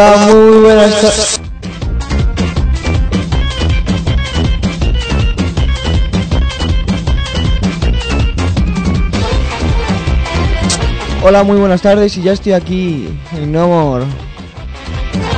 [0.00, 1.40] Hola, muy buenas tardes.
[11.24, 14.04] Hola, muy buenas tardes y ya estoy aquí en Nomor.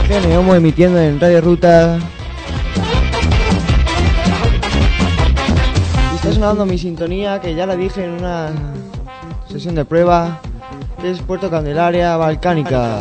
[0.07, 1.99] Geneomo emitiendo en Radio Ruta.
[6.13, 8.51] Y está sonando mi sintonía que ya la dije en una
[9.49, 10.39] sesión de prueba.
[11.01, 13.01] que Es Puerto Candelaria Balcánica.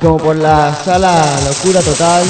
[0.00, 2.24] Como por la sala locura total.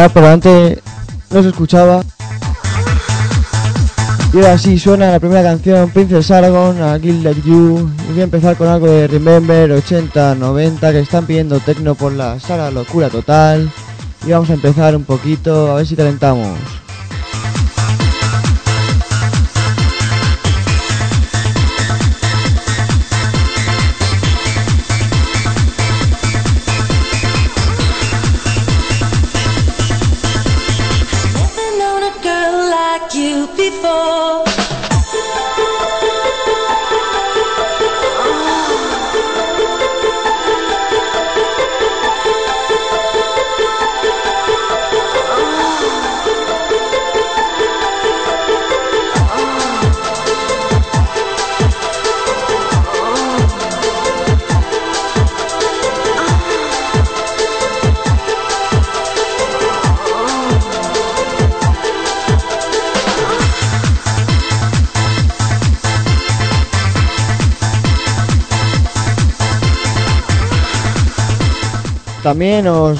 [0.00, 0.78] Nada, pero antes
[1.28, 2.00] no se escuchaba.
[4.32, 7.90] Y ahora sí suena la primera canción, Princess Aragon, a Kill Like You.
[8.08, 12.14] Y voy a empezar con algo de Remember 80, 90, que están pidiendo tecno por
[12.14, 13.70] la sala locura total.
[14.26, 16.79] Y vamos a empezar un poquito, a ver si calentamos.
[72.30, 72.96] También os,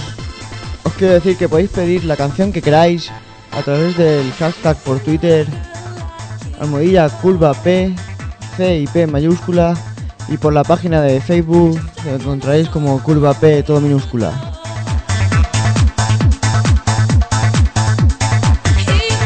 [0.83, 3.13] os quiero decir que podéis pedir la canción que queráis
[3.53, 5.47] a través del hashtag por Twitter
[6.59, 7.95] almohadilla curva P,
[8.57, 9.77] C y P mayúscula
[10.27, 14.33] y por la página de Facebook que encontraréis como curva P todo minúscula.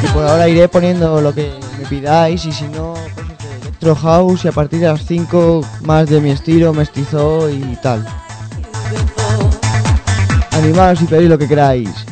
[0.02, 3.94] Y por ahora iré poniendo lo que me pidáis y si no cosas de Electro
[3.94, 8.06] House y a partir de las 5 más de mi estilo, mestizo y tal.
[10.54, 12.03] Animaos y pedid lo que queráis.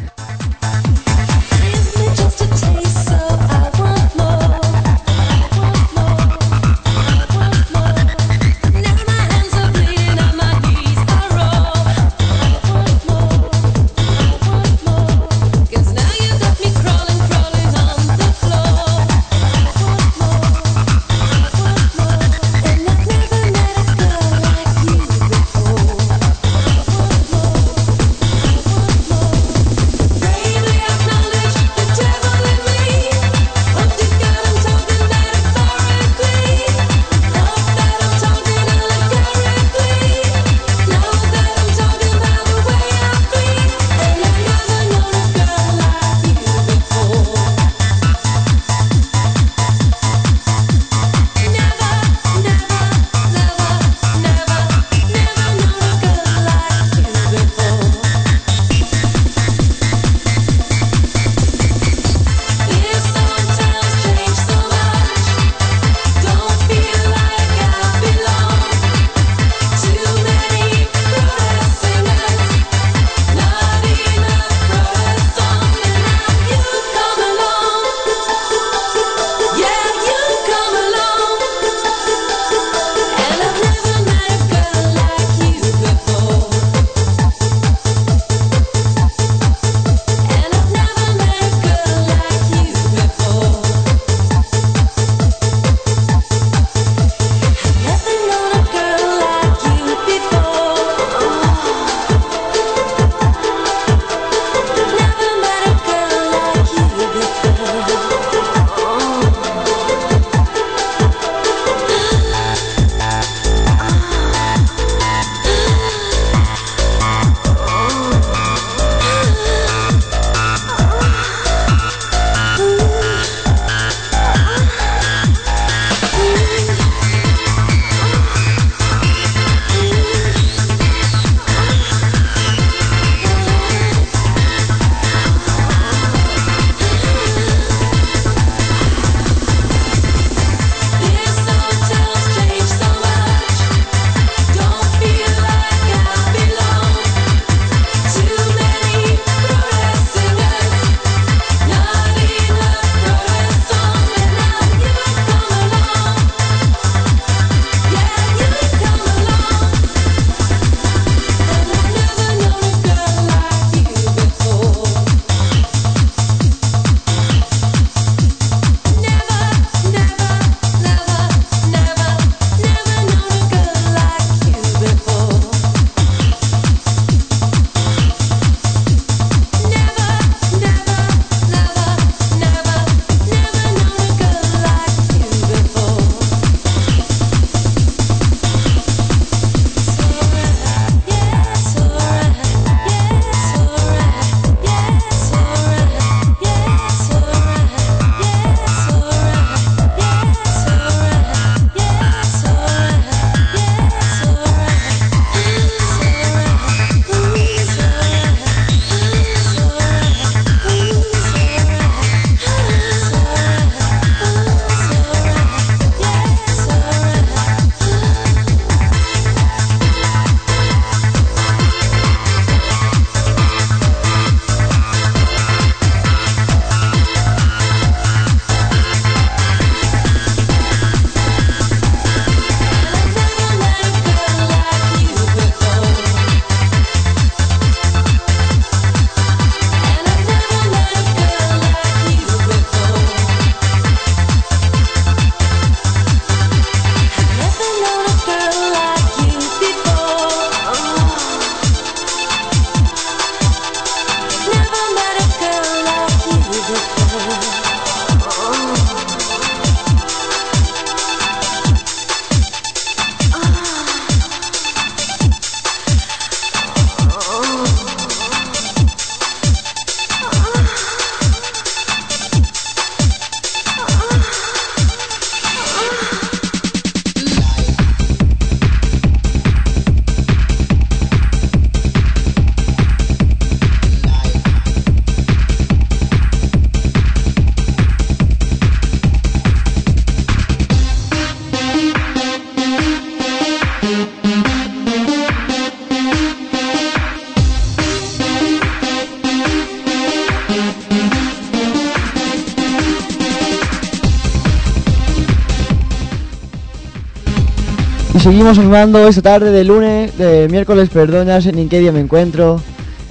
[308.23, 312.61] seguimos sonando esta tarde de lunes, de miércoles, perdonas, en qué día me encuentro,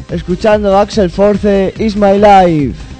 [0.09, 2.90] escuchando Axel Force Is My Life.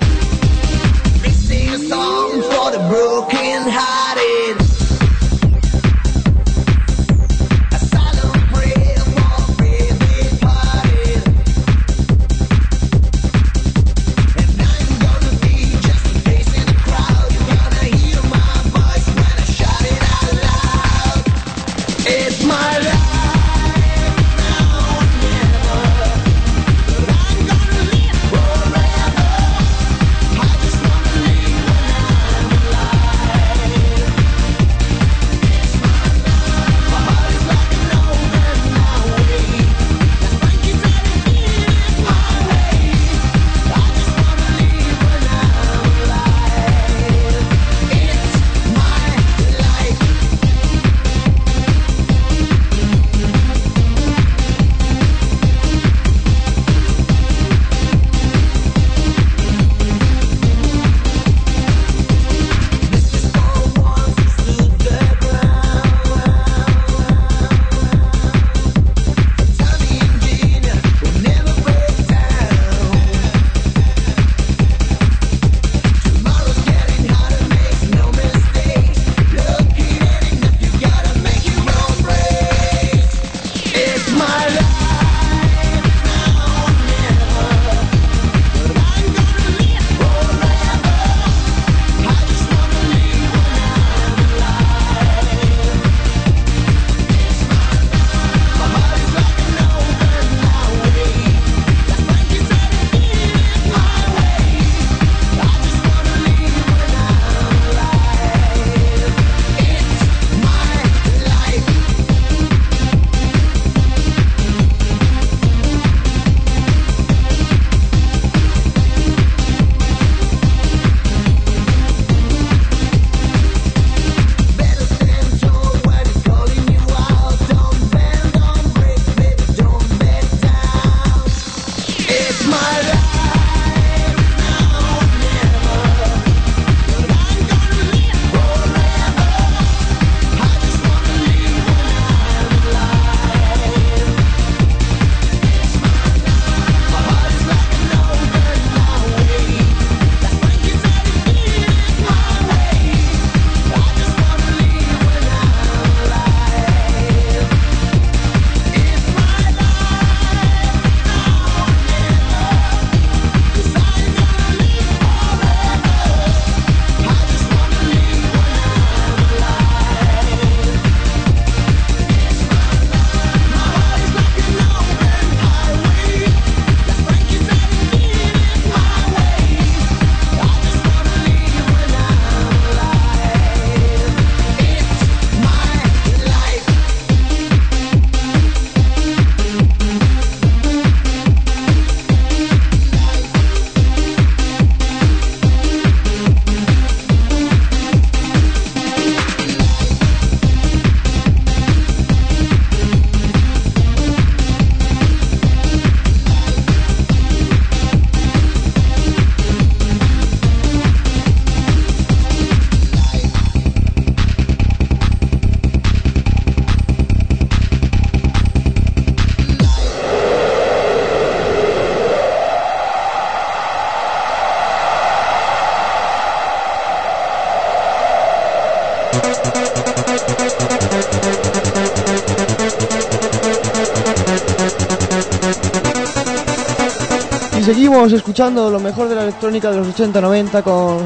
[238.11, 240.97] Estamos escuchando lo mejor de la electrónica de los 80-90 con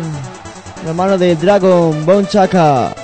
[0.84, 2.96] la mano de Dragon Bone Chaka.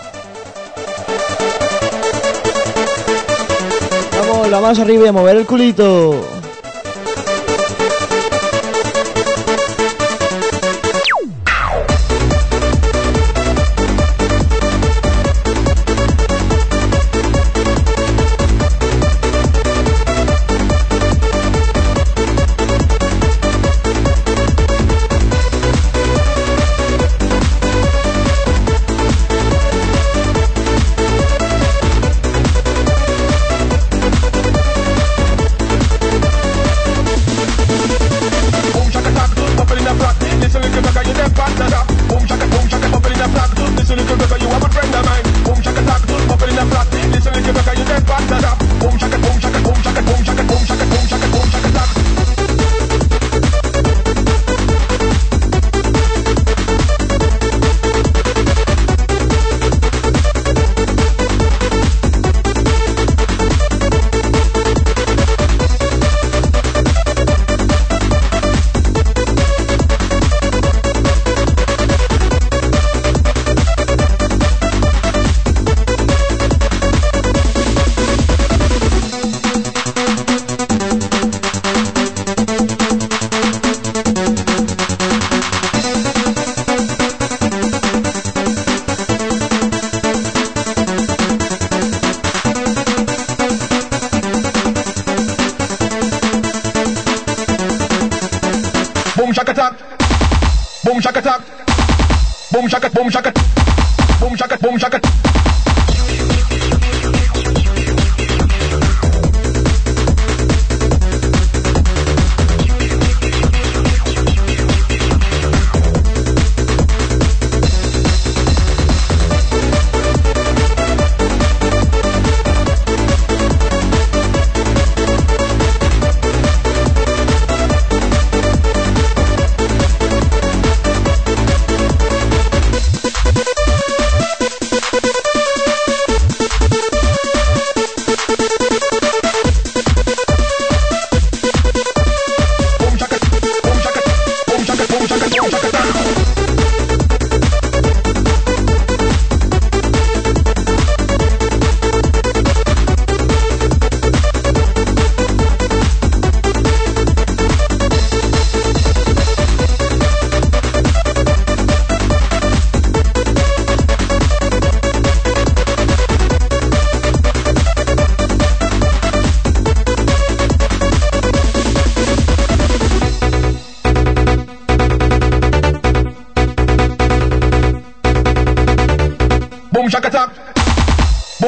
[4.18, 6.41] Vamos, la más arriba y a mover el culito.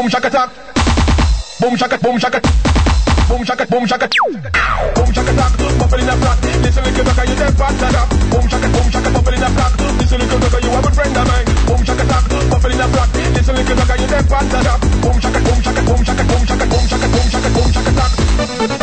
[0.03, 0.49] Boom shaka attack,
[1.61, 2.41] boom shaka, boom shaka,
[3.29, 4.09] boom shaka, boom shaka,
[4.95, 5.53] boom shaka attack.
[5.79, 8.07] Bubble in a flat, listen little dog, you part of that.
[8.27, 11.15] Boom shaka, boom shaka, bubble in a flat, listen little dog, you have a friend
[11.15, 11.45] of mine.
[11.71, 14.79] Boom shaka attack, bubble in a flat, listen little dog, you part of that.
[14.99, 18.82] Boom shaka, boom shaka, boom shaka, boom shaka, boom shaka, boom shaka, boom shaka attack.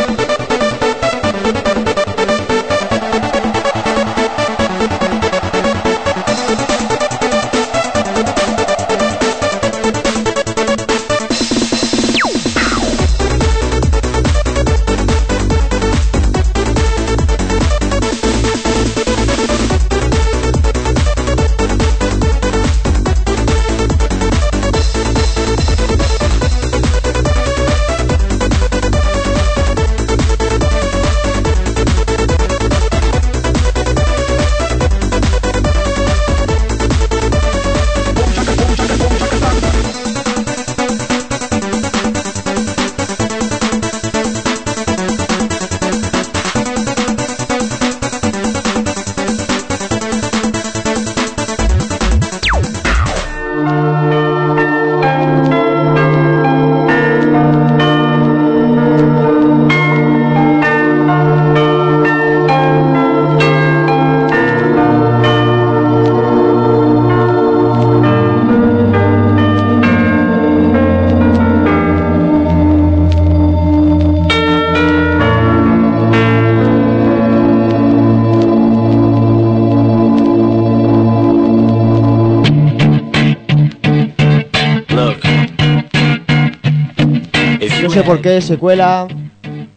[88.20, 89.08] Por qué se cuela,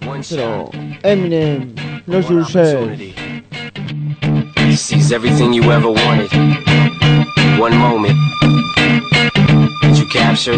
[0.05, 0.69] one pero
[1.03, 1.73] Eminem,
[2.05, 2.43] Lose one
[4.75, 6.29] sees everything you ever wanted.
[7.57, 8.17] One moment.
[9.81, 10.57] that you capture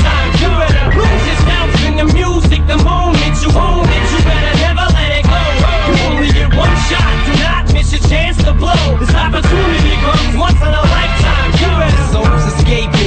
[1.91, 4.03] In the music the moment you own it.
[4.11, 5.41] You better never let it go.
[5.87, 7.11] You only get one shot.
[7.27, 8.97] Do not miss your chance to blow.
[8.99, 11.51] This opportunity comes once in a lifetime.
[11.59, 13.00] You better souls escaping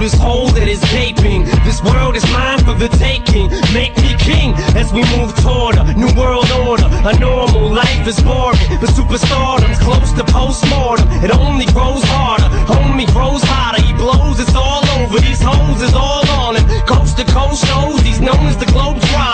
[0.00, 1.44] through this hole that is gaping.
[1.64, 3.50] This world is mine for the taking.
[3.72, 6.88] Make me king as we move toward a new world order.
[7.04, 11.08] A normal life is boring, but superstardom's close to postmortem.
[11.24, 13.82] It only grows harder, homie grows hotter.
[13.82, 15.20] He blows, it's all over.
[15.20, 16.64] These hoes is all on him.
[16.86, 19.29] Coast to coast shows, he's known as the globe trotter.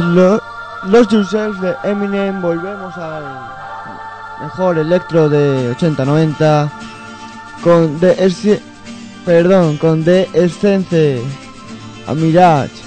[0.00, 0.40] tras
[0.86, 3.22] los Yourself de Eminem volvemos al
[4.42, 6.70] mejor electro de 80-90
[7.62, 8.60] con The
[9.24, 11.20] Perdón, con The Essence
[12.06, 12.79] ah, a Mirage.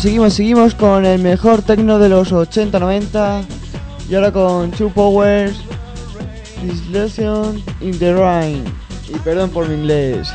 [0.00, 3.42] Seguimos, seguimos, con el mejor techno de los 80-90
[4.08, 5.56] y ahora con Two Powers,
[7.80, 8.62] in the Rain.
[9.08, 10.32] Y perdón por mi inglés.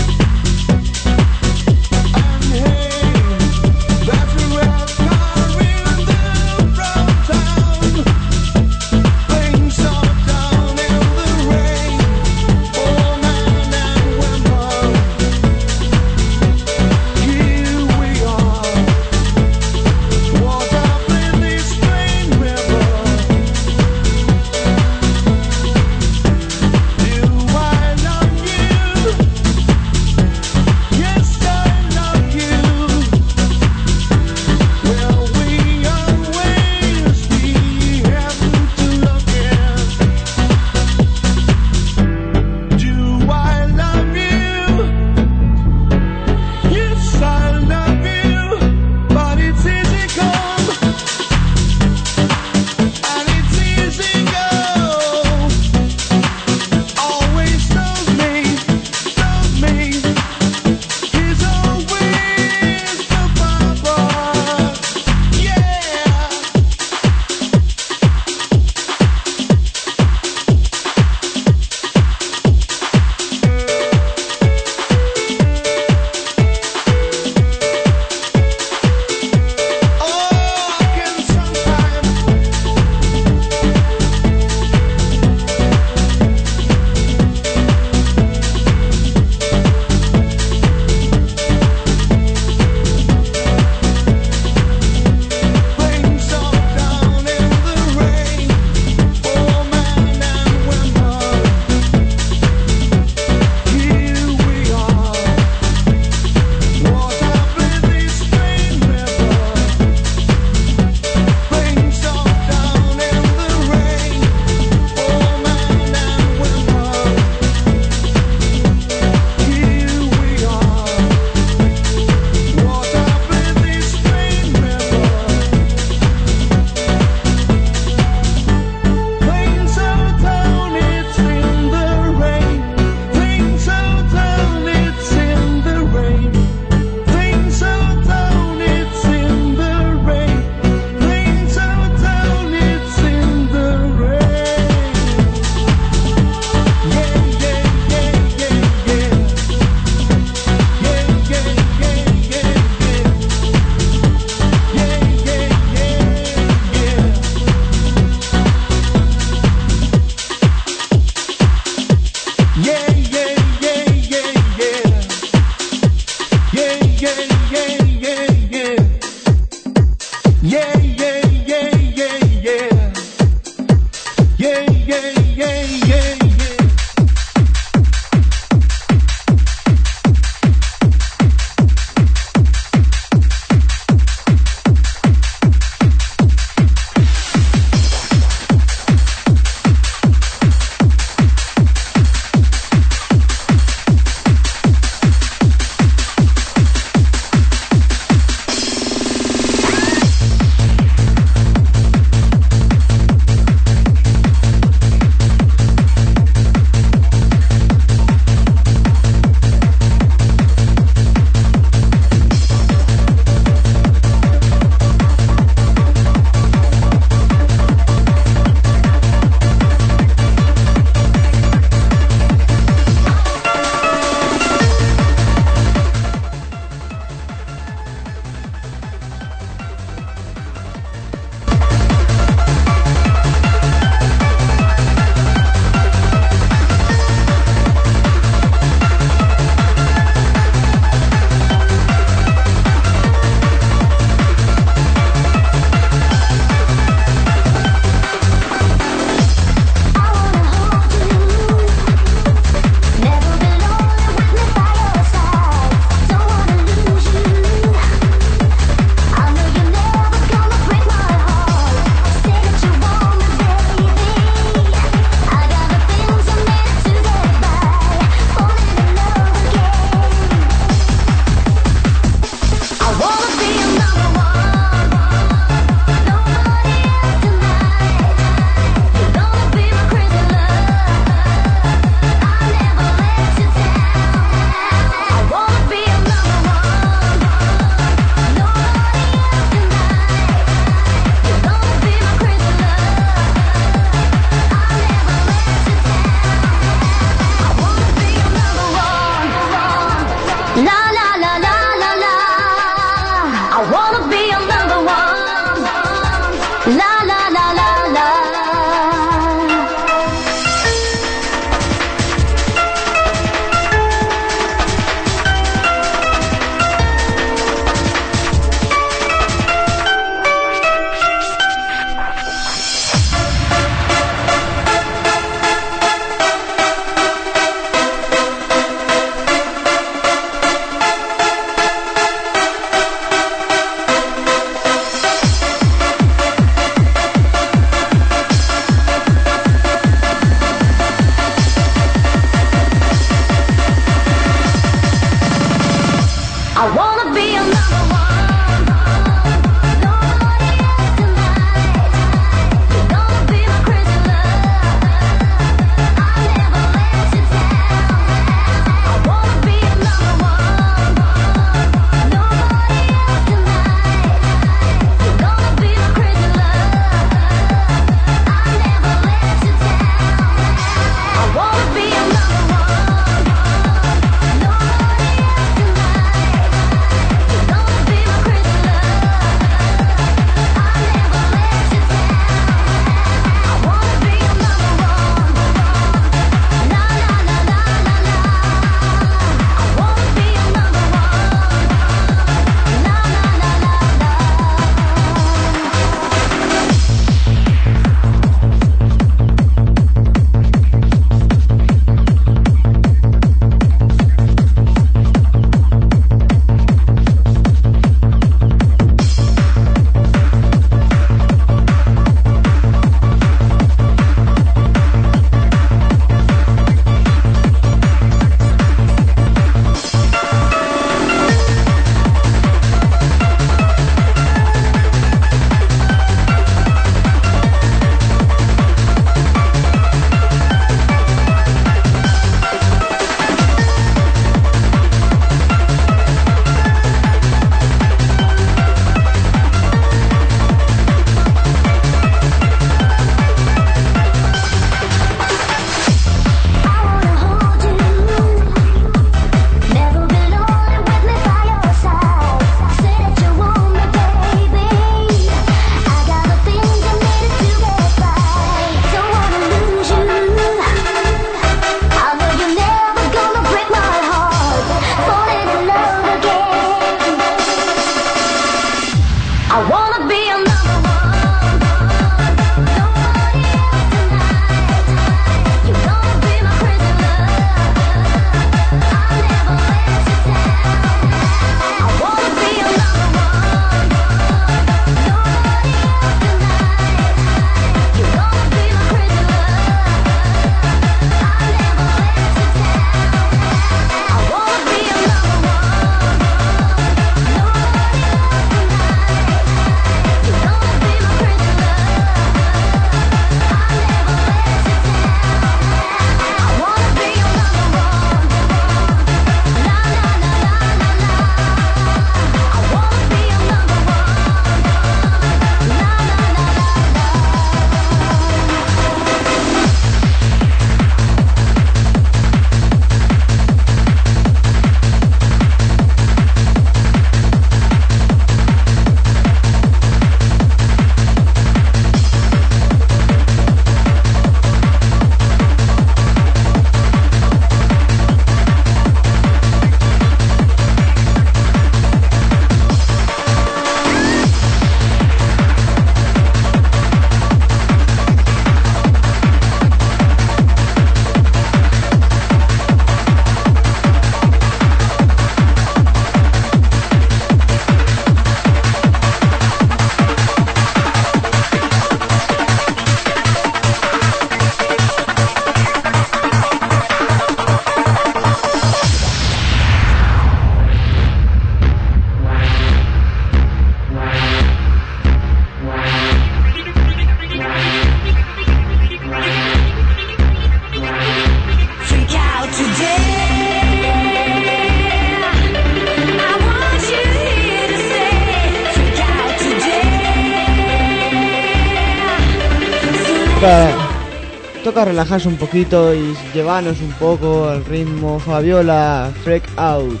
[594.96, 600.00] relajarse un poquito y llevarnos un poco al ritmo Fabiola Freak Out.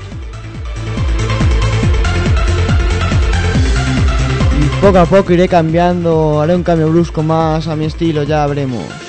[4.58, 8.46] Y poco a poco iré cambiando, haré un cambio brusco más a mi estilo, ya
[8.46, 9.05] veremos.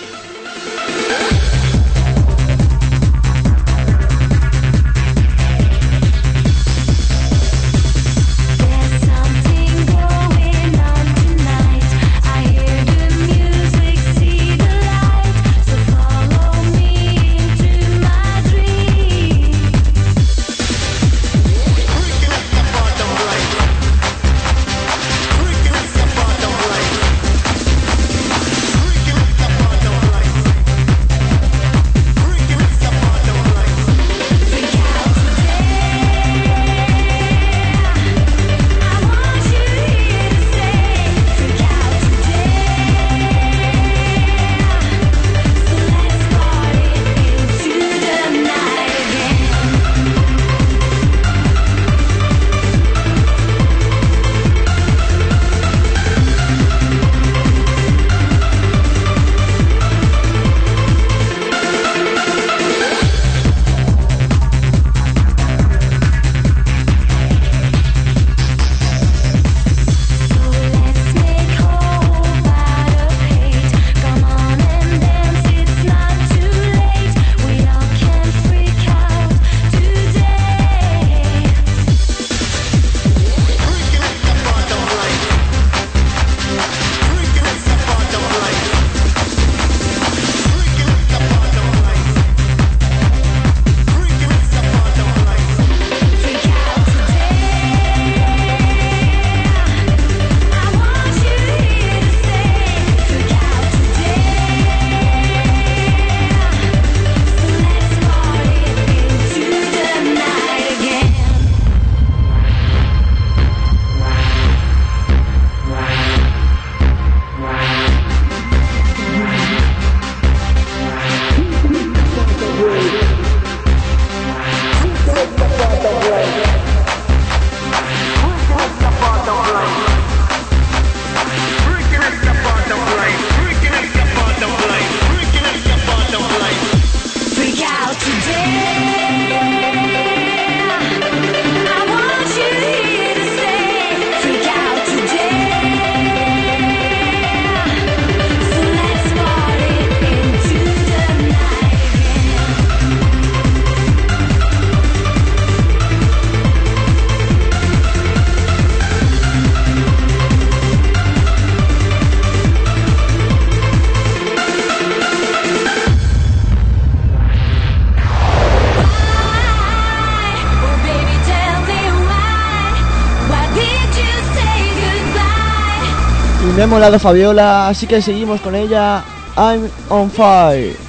[176.78, 179.03] molado Fabiola, así que seguimos con ella.
[179.36, 180.86] I'm on fire.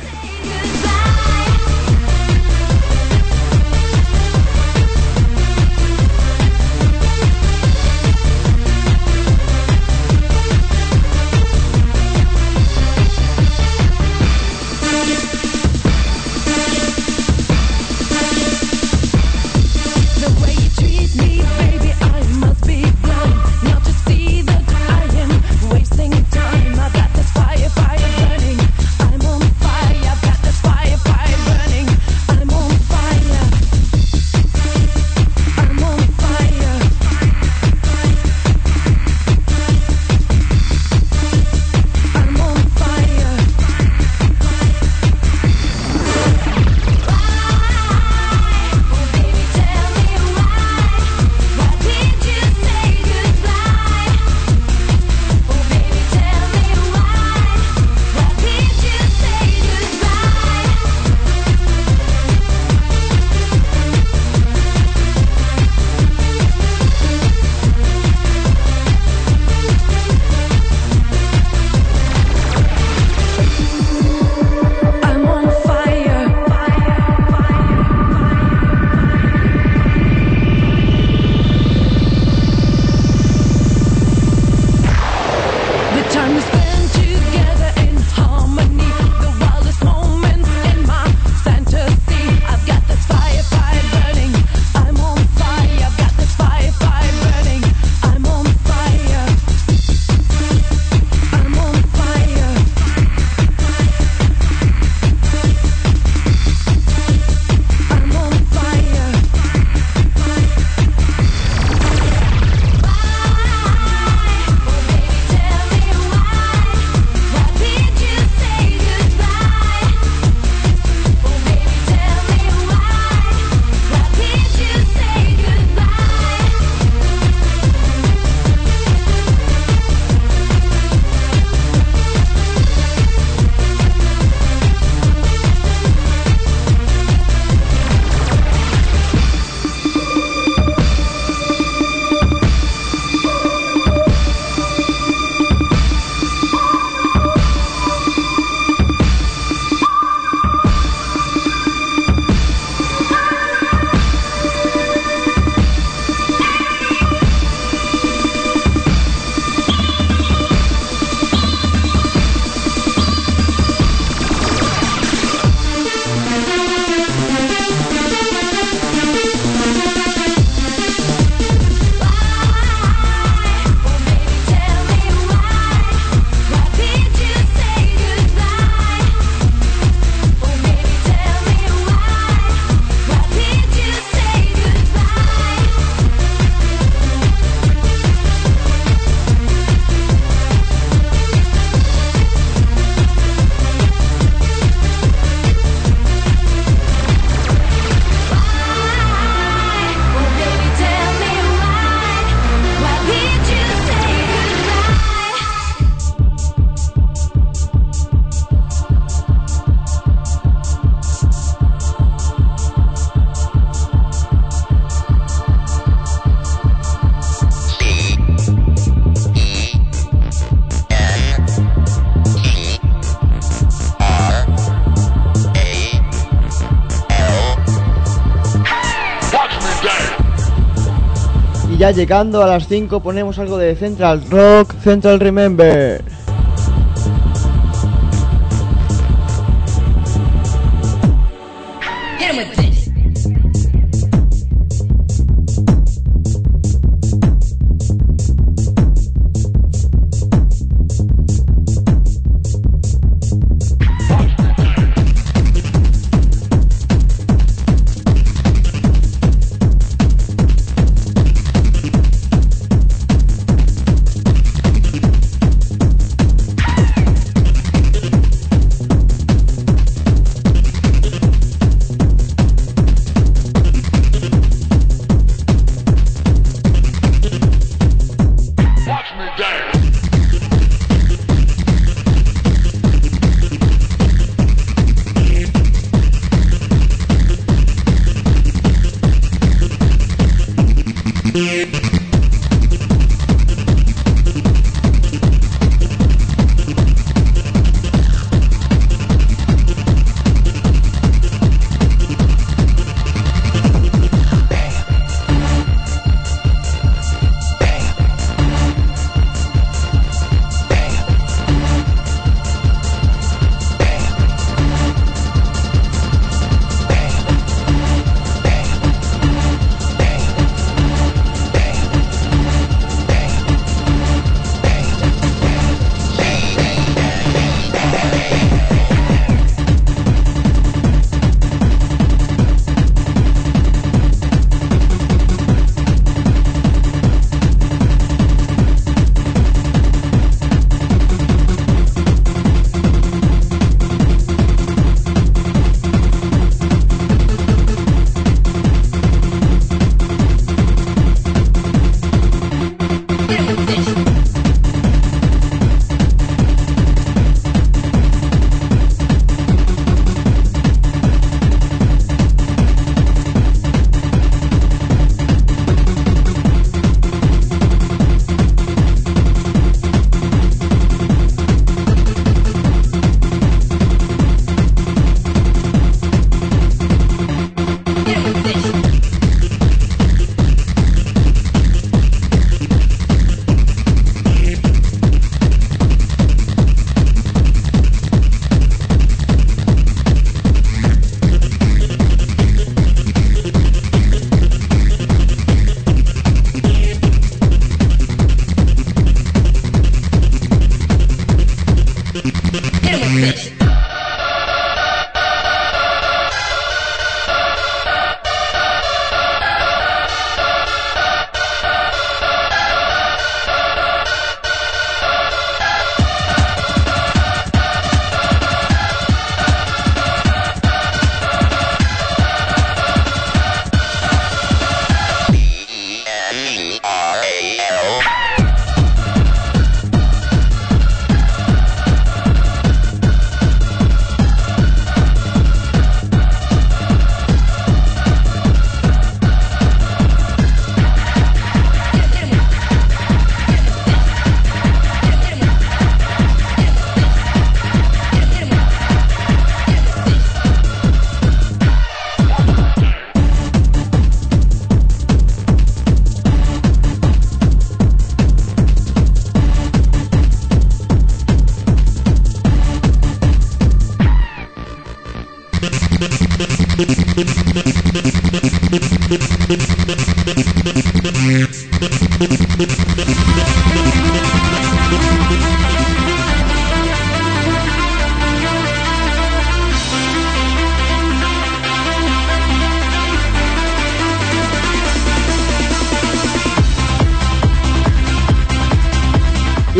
[231.88, 236.02] Ya llegando a las 5 ponemos algo de Central Rock, Central Remember.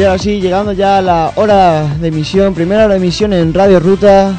[0.08, 3.78] Ahora sí, llegando ya a la hora de emisión, primera hora de emisión en Radio
[3.78, 4.34] Ruta.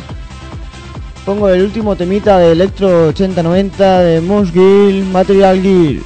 [1.24, 6.03] Pongo el último temita de Electro 8090 de Moose Gill, Material Gill.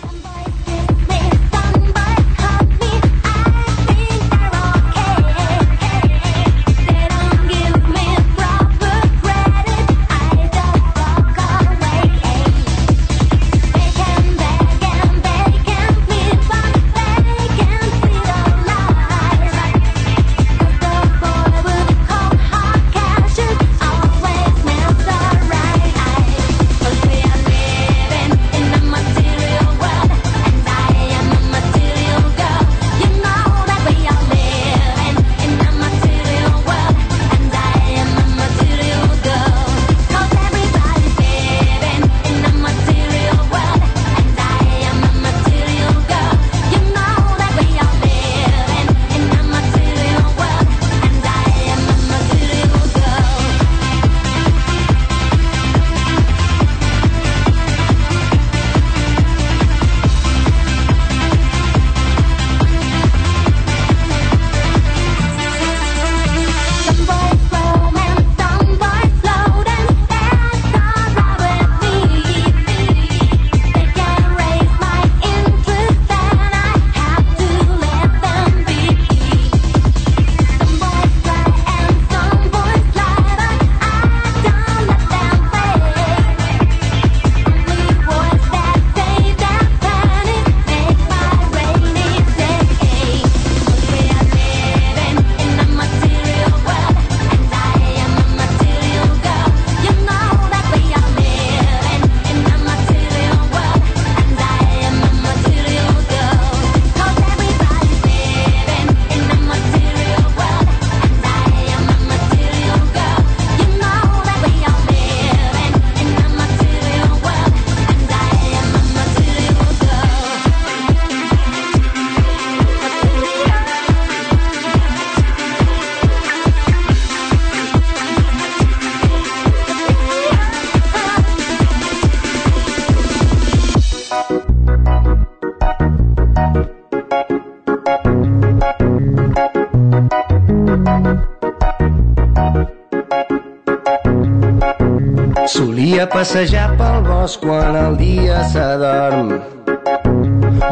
[146.34, 149.28] Passejar pel bosc quan el dia s'adorm.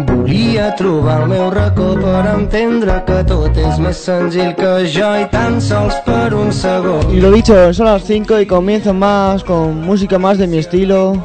[0.07, 5.27] Volia trobar el meu racó per entendre que tot és més senzill que jo i
[5.29, 7.13] tan sols per un segon.
[7.13, 11.21] Y lo dicho, son las 5 y comienzo más con música más de mi estilo.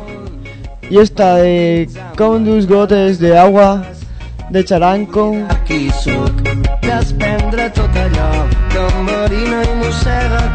[0.91, 3.85] Y esta de con dos gotes de agua
[4.51, 5.33] de charanco.
[5.49, 6.43] Aquí sóc,
[6.83, 8.31] desprendre tot allò
[8.69, 10.46] que m'enverina i mossega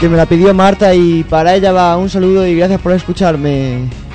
[0.00, 1.96] que me la pidió Marta y para ella va.
[1.96, 4.05] Un saludo y gracias por escucharme.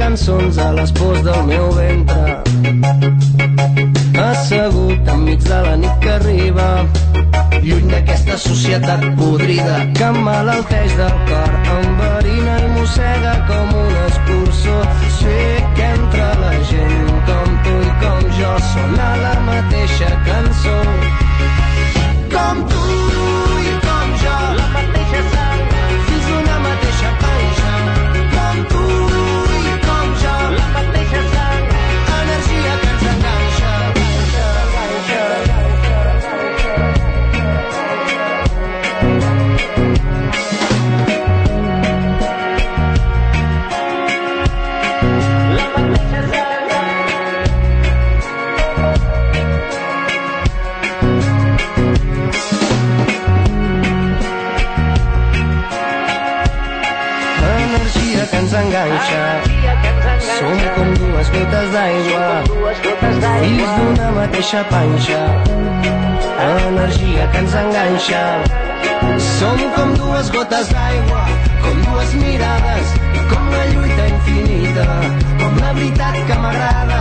[0.00, 2.36] Cançons a les pors del meu ventre.
[4.24, 6.68] Assegut enmig de la nit que arriba,
[7.66, 14.78] lluny d'aquesta societat podrida que emmalalteix del cor, enverina i mossega com un escurçó.
[15.20, 15.40] Sé
[15.76, 21.29] que entre la gent com tu i com jo sona la mateixa cançó.
[58.80, 59.42] Enganxa.
[60.20, 62.42] Som com dues gotes d'aigua,
[63.40, 65.20] fills d'una mateixa panxa.
[66.68, 68.22] Energia que ens enganxa.
[69.38, 71.24] Som com dues gotes d'aigua,
[71.64, 72.94] com dues mirades,
[73.32, 74.86] com la lluita infinita,
[75.42, 77.00] com la veritat que m'agrada.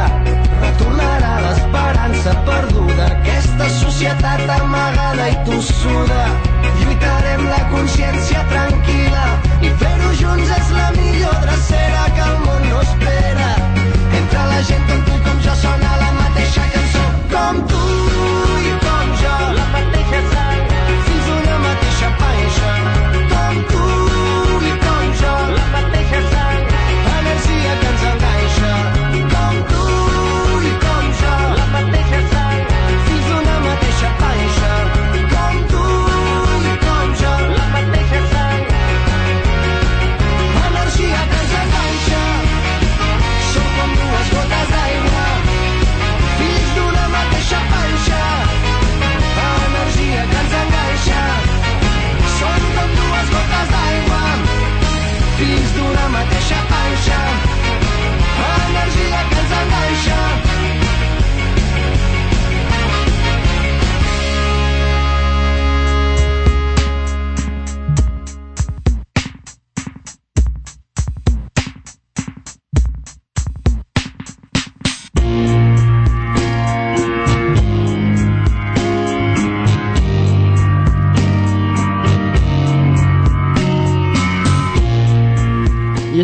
[0.63, 6.25] Retornarà l'esperança perduda, aquesta societat amagada i tossuda.
[6.81, 9.48] Lluitarem la consciència tranquil·la
[10.17, 13.49] junts és la millor drecera que el món no espera.
[14.21, 17.05] Entre la gent com tu com jo sona la mateixa cançó.
[17.35, 17.78] Com tu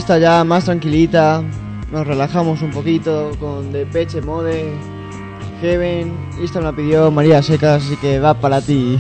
[0.05, 1.41] Y esta ya más tranquilita,
[1.91, 4.71] nos relajamos un poquito con Depeche Mode,
[5.61, 6.13] Heaven.
[6.39, 8.99] Esta me la pidió María Secas, así que va para ti.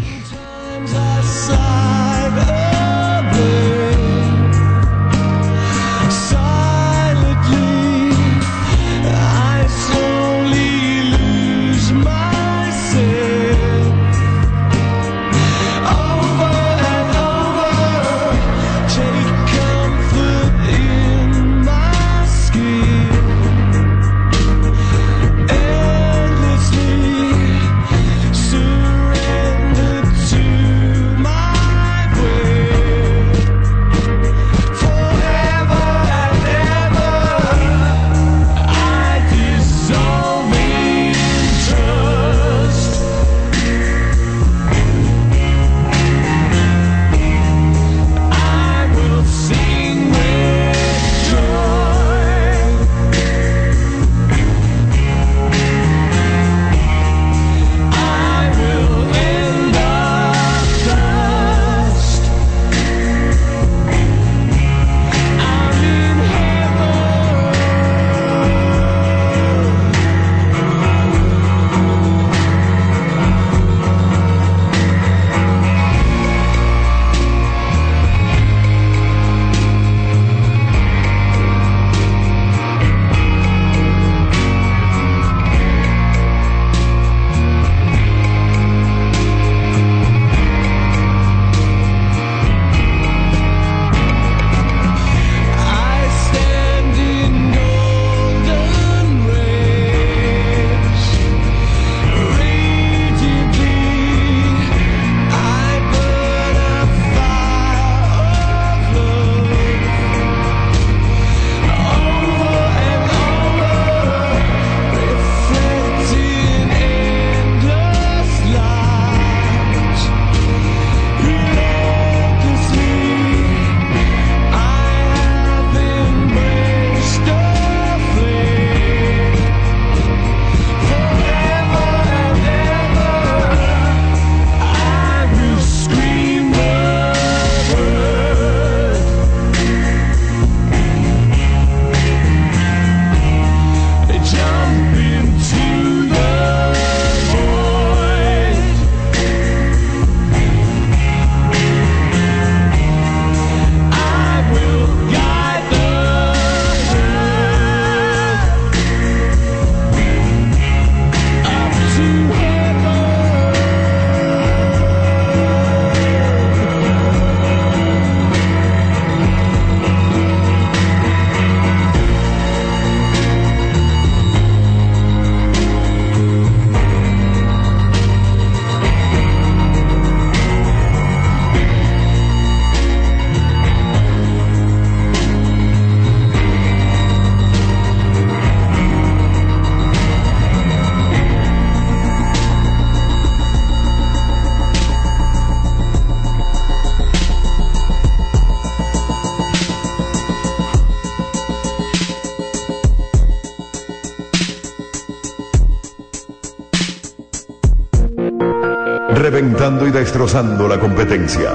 [209.65, 211.49] y destrozando la competencia.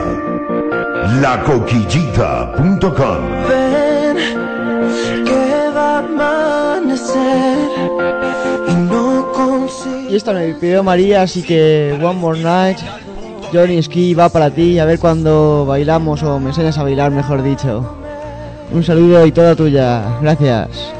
[1.21, 2.91] Lacoquillita.com
[3.49, 4.17] Ven,
[5.25, 6.03] que va
[8.69, 9.23] y no.
[10.11, 12.79] Y esta me pidió María, así que One More Night,
[13.53, 17.45] Johnny Ski va para ti, a ver cuando bailamos o me enseñas a bailar, mejor
[17.45, 17.95] dicho.
[18.73, 20.03] Un saludo y toda tuya.
[20.21, 21.00] Gracias.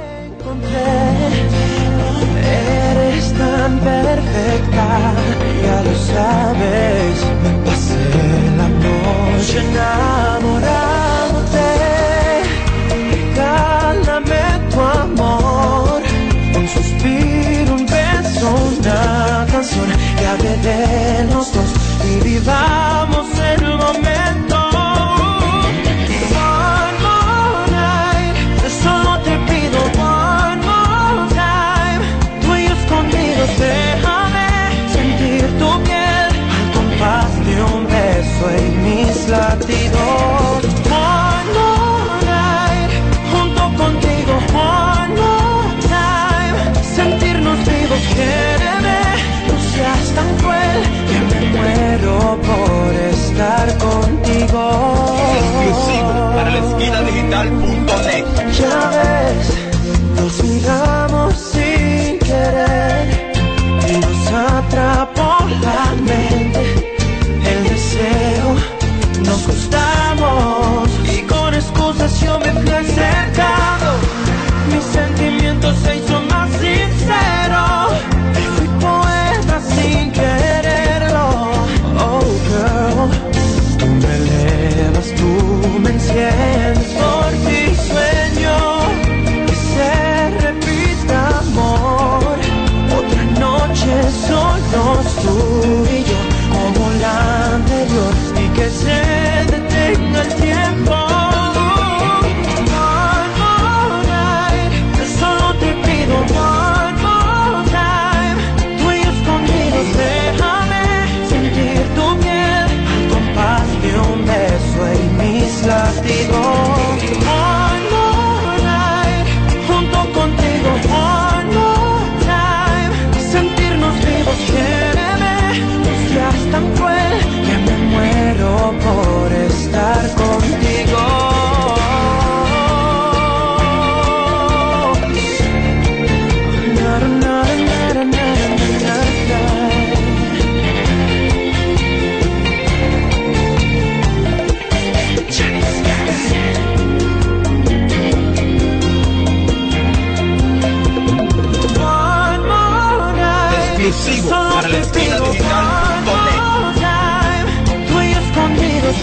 [56.81, 58.90] Digital.net.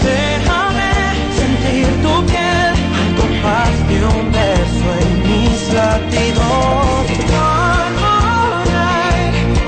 [0.02, 0.92] Déjame
[1.38, 3.74] sentir tu piel, algo más
[4.14, 7.06] un beso en mis latidos.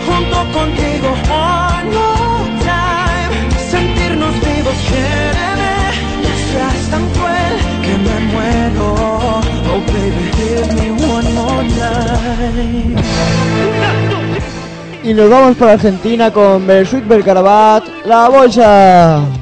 [0.07, 3.33] Junto contigo, one more time.
[3.71, 5.75] Sentirnos vivos, quiéreme,
[6.23, 7.55] no seas tan cruel
[7.85, 8.87] que me muero.
[9.73, 13.01] Oh baby, give me one more night.
[15.03, 19.40] y nos vamos para Argentina con Bersuit Belcarabat, la bolsa.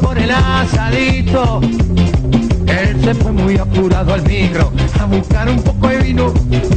[0.00, 1.60] por el asadito.
[2.66, 6.75] Él se fue muy apurado al micro a buscar un poco de vino.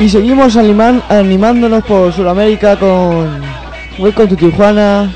[0.00, 3.38] Y seguimos animándonos por Sudamérica con
[3.98, 5.12] Welcome to Tijuana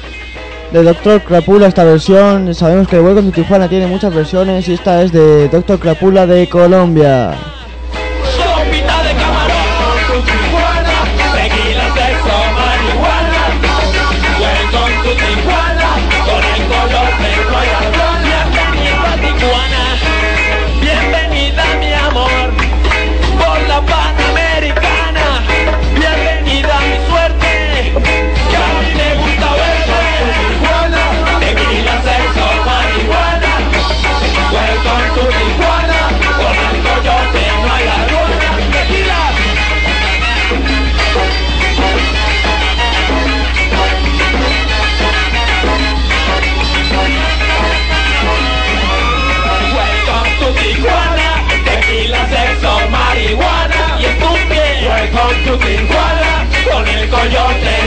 [0.71, 2.55] de Doctor Crapula esta versión.
[2.55, 6.47] Sabemos que Welcome to Tijuana tiene muchas versiones y esta es de Doctor Crapula de
[6.51, 7.35] Colombia.
[57.31, 57.84] your day.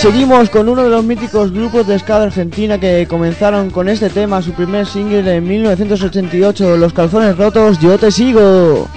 [0.00, 4.08] seguimos con uno de los míticos grupos de ska de Argentina que comenzaron con este
[4.08, 8.88] tema, su primer single en 1988, Los Calzones Rotos, Yo Te Sigo.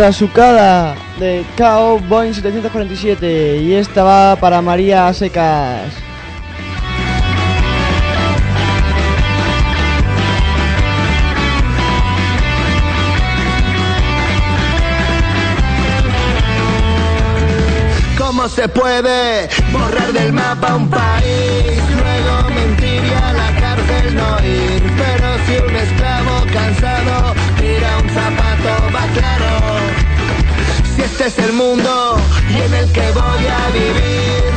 [0.00, 5.92] Trazucada de KO 747 y esta va para María Secas.
[18.16, 21.82] ¿Cómo se puede borrar del mapa un país?
[21.92, 24.82] Luego mentir y a la cárcel no ir.
[24.96, 29.59] Pero si un esclavo cansado tira un zapato va claro.
[31.20, 32.16] Este es el mundo
[32.48, 34.49] en el que voy a vivir.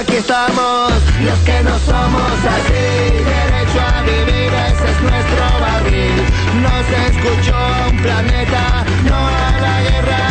[0.00, 2.86] aquí estamos los que no somos así.
[3.32, 6.16] Derecho a vivir, ese es nuestro barril.
[6.64, 7.56] Nos escuchó
[7.90, 10.22] un planeta, no a la guerra,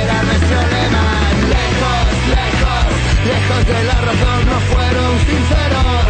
[0.00, 1.06] era nuestro lema.
[1.54, 2.06] Lejos,
[2.36, 2.84] lejos,
[3.32, 6.04] lejos de la razón, no fueron sinceros.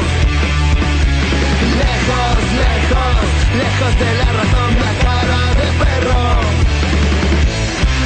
[1.83, 3.15] Lejos, lejos,
[3.63, 6.25] lejos de la razón, la cara de perro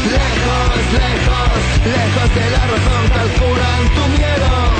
[0.08, 1.58] lejos, lejos,
[1.96, 4.77] lejos de la razón, calculan tu miedo.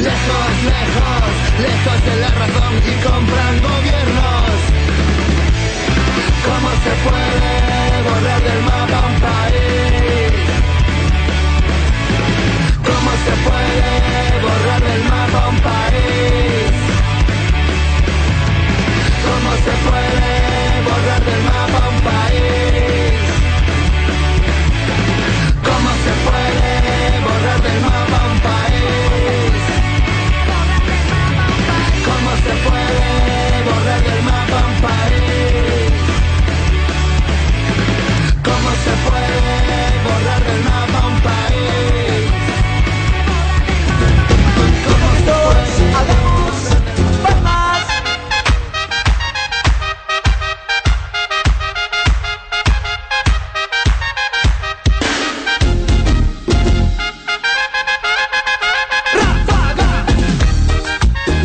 [0.00, 4.56] Lejos, lejos, lejos de la razón y compran gobiernos.
[6.46, 7.52] ¿Cómo se puede
[8.06, 10.32] borrar del mapa un país?
[12.88, 16.72] ¿Cómo se puede borrar del mapa un país?
[19.26, 20.32] ¿Cómo se puede
[20.88, 21.59] borrar del mapa?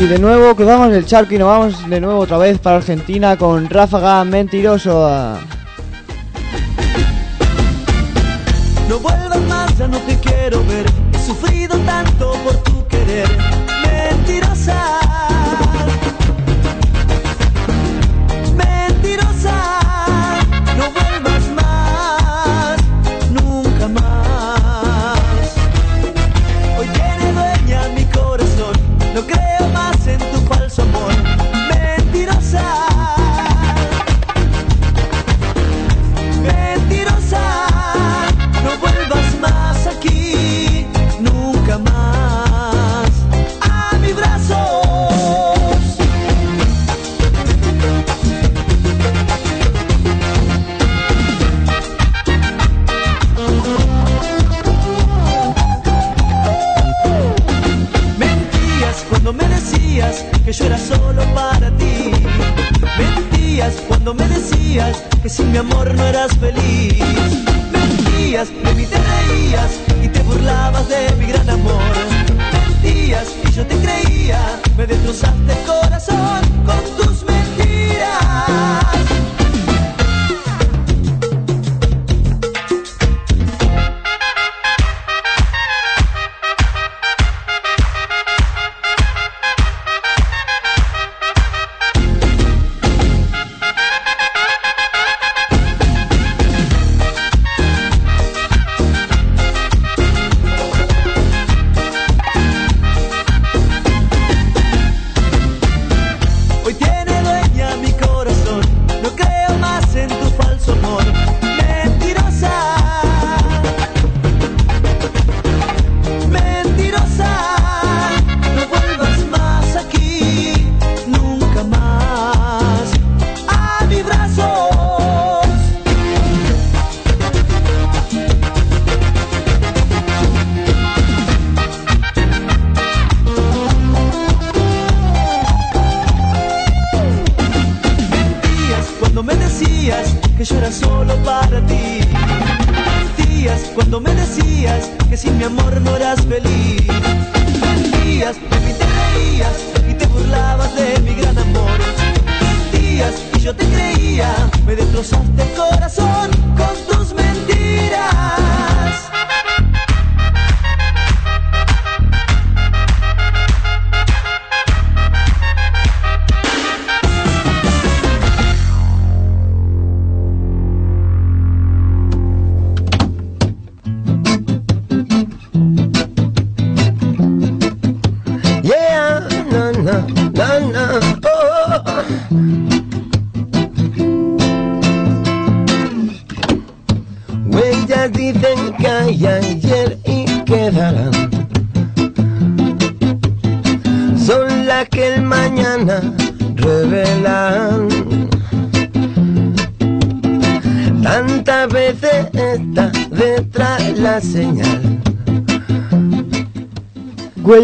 [0.09, 3.67] De nuevo cruzamos el charco y nos vamos de nuevo otra vez para Argentina con
[3.67, 5.35] Ráfaga Mentiroso.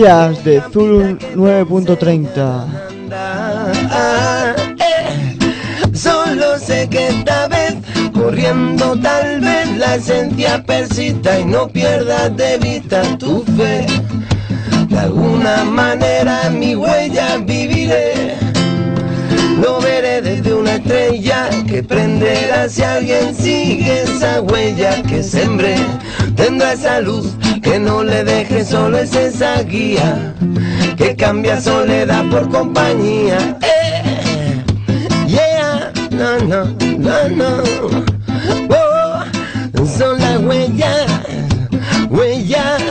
[0.01, 2.65] De Zulu 9.30.
[5.93, 7.75] Solo sé que esta vez
[8.11, 13.85] corriendo tal vez la esencia persista y no pierdas de vista tu fe.
[14.89, 18.33] De alguna manera mi huella viviré.
[19.61, 25.75] Lo veré desde una estrella que prenderá si alguien sigue esa huella que sembré
[26.41, 30.33] tendrá esa luz que no le deje solo es esa guía
[30.97, 33.57] que cambia soledad por compañía.
[33.61, 34.63] Eh,
[35.27, 36.65] yeah, no, no,
[36.97, 37.51] no, no.
[38.69, 41.05] Oh, son las huellas,
[42.09, 42.81] huellas.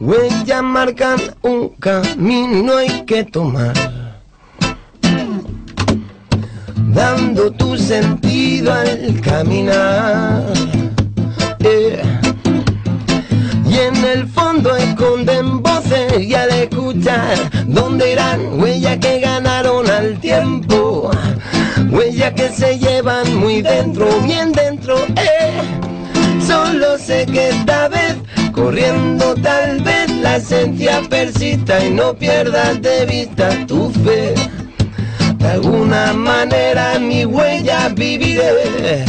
[0.00, 3.91] Huellas marcan un camino hay que tomar.
[8.70, 10.44] Al caminar.
[13.66, 20.18] Y en el fondo esconden voces y al escuchar dónde irán huellas que ganaron al
[20.20, 21.10] tiempo,
[21.90, 24.96] huellas que se llevan muy dentro, bien dentro.
[25.16, 25.52] Eh.
[26.46, 28.16] Solo sé que esta vez
[28.52, 34.34] corriendo tal vez la esencia persista y no pierdas de vista tu fe.
[35.64, 39.04] Alguna manera mi huella viviré.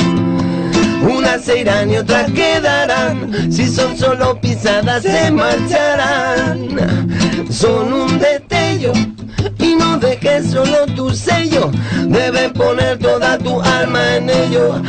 [1.01, 3.51] Unas se irán y otras quedarán.
[3.51, 6.67] Si son solo pisadas se marcharán.
[7.49, 8.93] Son un destello
[9.57, 11.71] y no dejes solo tu sello.
[12.05, 14.79] Debes poner toda tu alma en ello.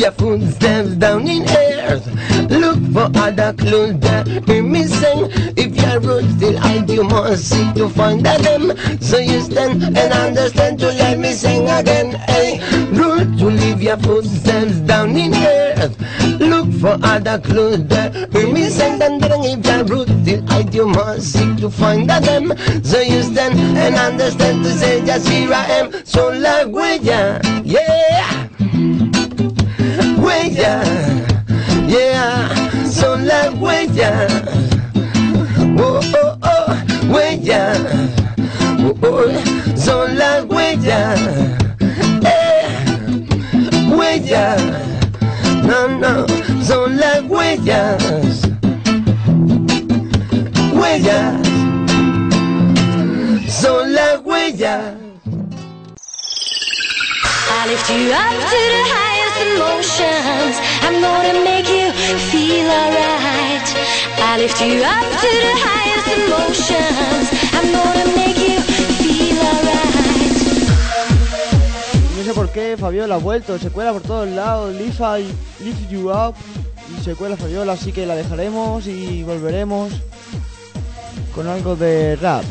[0.00, 2.06] Your footsteps down in earth.
[2.50, 5.28] Look for other clues that be missing.
[5.58, 8.72] If your roots still hide, you must seek to find them.
[9.02, 12.12] So you stand and understand to let me sing again.
[12.12, 12.60] Hey,
[12.92, 15.94] rule to leave your footsteps down in earth.
[16.40, 19.02] Look for other clues that be missing.
[19.02, 22.56] And if your roots still hide, you must seek to find them.
[22.82, 25.92] So you stand and understand to say, just here I am.
[26.06, 27.04] Son las huellas,
[27.64, 27.79] yeah.
[30.50, 30.88] Huellas,
[31.86, 32.48] yeah.
[32.90, 34.32] Son las huellas.
[35.78, 36.74] Oh, oh, oh,
[37.08, 37.78] huellas.
[38.80, 41.20] Oh, oh, son las huellas.
[42.24, 42.66] Eh,
[43.94, 44.60] huellas.
[45.62, 46.26] No, no,
[46.64, 48.02] son las huellas.
[50.72, 51.46] Huellas.
[53.48, 54.94] Son las huellas.
[57.52, 59.19] I lift you up to the highest
[72.16, 75.90] No sé por qué Fabiola ha vuelto, se cuela por todos lados, lift, I- lift
[75.90, 76.34] you up.
[76.98, 79.92] Y se cuela Fabiola, así que la dejaremos y volveremos
[81.34, 82.44] con algo de rap.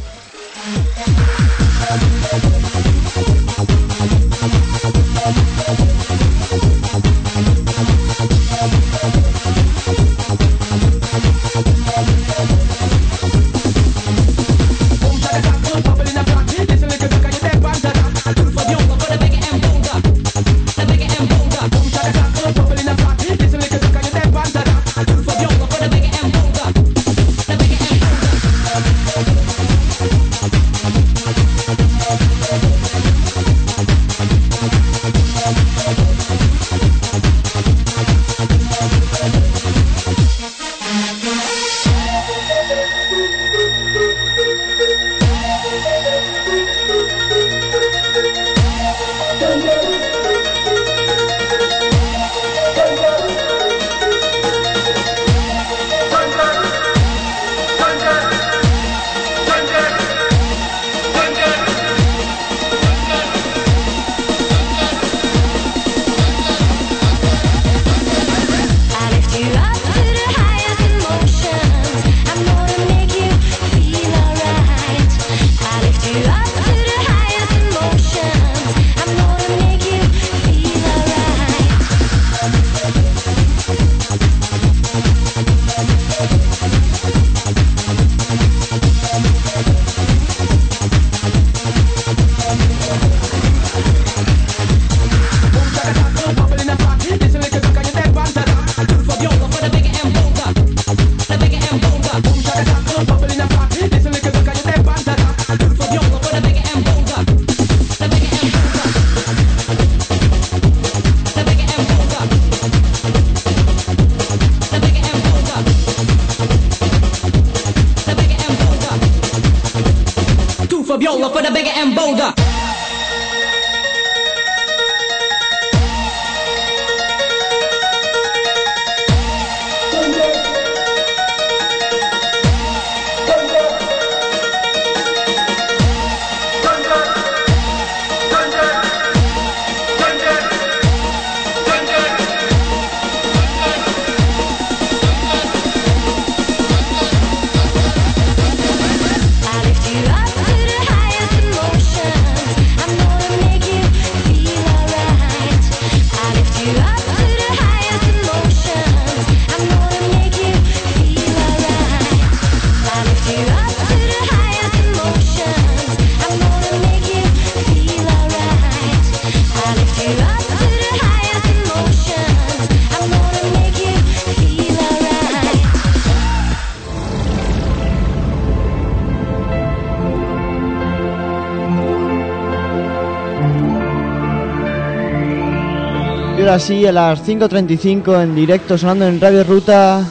[186.49, 190.03] Ahora sí, a las 5.35 en directo sonando en Radio Ruta.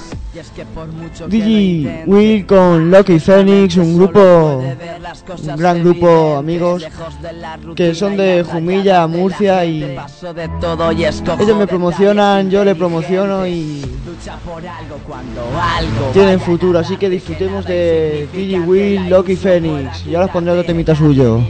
[1.27, 6.87] DJ Will con Loki Phoenix, un grupo, un gran grupo amigos
[7.75, 9.83] que son de Jumilla, Murcia y
[11.41, 13.85] ellos me promocionan, yo le promociono y
[16.13, 20.65] tienen futuro, así que disfrutemos de DJ Will, Loki Phoenix y ahora os pondré otro
[20.65, 21.41] temita suyo.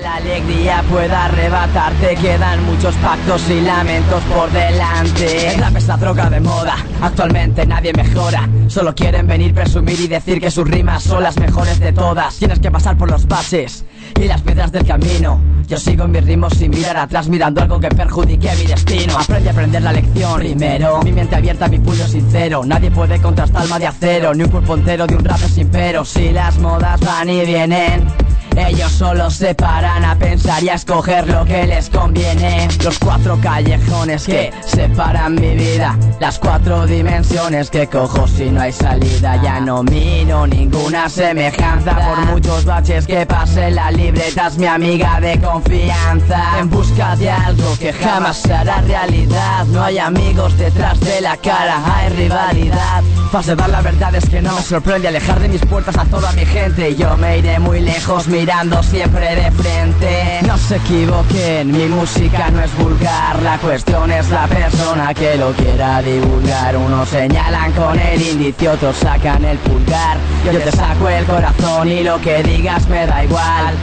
[0.00, 2.14] La alegría pueda arrebatarte.
[2.16, 5.48] Quedan muchos pactos y lamentos por delante.
[5.48, 6.76] El rap es la droga de moda.
[7.02, 8.48] Actualmente nadie mejora.
[8.68, 12.36] Solo quieren venir, presumir y decir que sus rimas son las mejores de todas.
[12.36, 13.84] Tienes que pasar por los bases
[14.18, 15.40] y las piedras del camino.
[15.68, 19.18] Yo sigo en mis ritmos sin mirar atrás Mirando algo que perjudique mi destino.
[19.18, 22.62] Aprende a aprender la lección Primero, mi mente abierta, mi puño sincero.
[22.64, 25.68] Nadie puede contra esta alma de acero Ni un pulpo entero de un rap sin
[25.68, 26.04] pero.
[26.04, 31.28] Si las modas van y vienen ellos solo se paran a pensar y a escoger
[31.28, 32.68] lo que les conviene.
[32.84, 38.72] Los cuatro callejones que separan mi vida, las cuatro dimensiones que cojo si no hay
[38.72, 39.40] salida.
[39.42, 43.70] Ya no miro ninguna semejanza por muchos baches que pase.
[43.70, 46.58] La libreta es mi amiga de confianza.
[46.58, 49.64] En busca de algo que jamás será realidad.
[49.66, 53.02] No hay amigos detrás de la cara, hay rivalidad.
[53.30, 56.44] Falsedad, la verdad es que no me sorprende alejar de mis puertas a toda mi
[56.44, 56.94] gente.
[56.94, 60.40] Yo me iré muy lejos mirando siempre de frente.
[60.44, 63.40] No se equivoquen, mi música no es vulgar.
[63.40, 66.76] La cuestión es la persona que lo quiera divulgar.
[66.76, 70.16] Unos señalan con el índice, otros sacan el pulgar.
[70.44, 73.74] Yo te saco el corazón y lo que digas me da igual.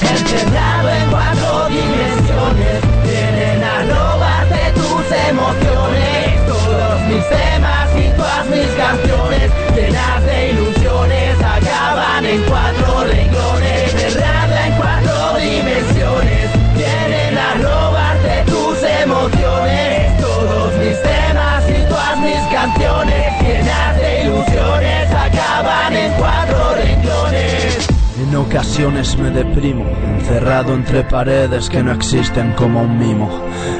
[0.00, 6.46] Encerrado en cuatro dimensiones, vienen a robarte tus emociones.
[6.46, 10.21] Todos mis temas y todas mis canciones, llenas
[12.32, 13.94] en cuatro renglones.
[13.94, 20.20] Encerrada en cuatro dimensiones, vienen a robarte tus emociones.
[20.20, 26.41] Todos mis temas y todas mis canciones, llenas de ilusiones, acaban en cuatro.
[28.32, 29.84] En ocasiones me deprimo,
[30.18, 33.28] encerrado entre paredes que no existen como un mimo.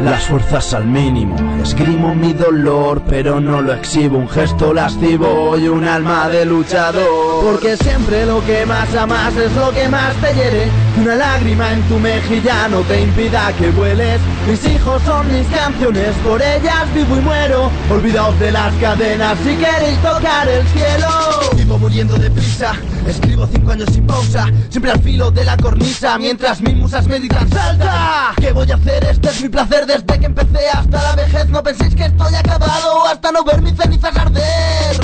[0.02, 4.18] Las fuerzas al mínimo, esgrimo mi dolor, pero no lo exhibo.
[4.18, 7.42] Un gesto lascivo y un alma de luchador.
[7.42, 10.68] Porque siempre lo que más amas es lo que más te hiere.
[11.00, 14.20] Una lágrima en tu mejilla no te impida que vueles.
[14.46, 17.70] Mis hijos son mis canciones, por ellas vivo y muero.
[17.90, 21.08] Olvidaos de las cadenas si queréis tocar el cielo.
[21.56, 22.74] Vivo muriendo de prisa,
[23.10, 24.46] escribo cinco años sin pausa.
[24.68, 28.32] Siempre al filo de la cornisa, mientras mis musas meditan salta.
[28.36, 29.04] ¿Qué voy a hacer?
[29.04, 31.48] Este es mi placer desde que empecé hasta la vejez.
[31.48, 35.00] No penséis que estoy acabado hasta no ver mis cenizas arder.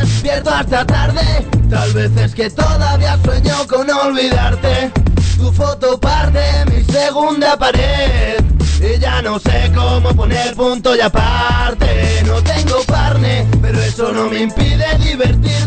[0.00, 4.92] Despierto hasta tarde, tal vez es que todavía sueño con olvidarte.
[5.36, 6.40] Tu foto parte
[6.70, 8.44] mi segunda pared.
[8.80, 14.28] Y ya no sé cómo poner punto y aparte No tengo parne, pero eso no
[14.28, 15.65] me impide divertirme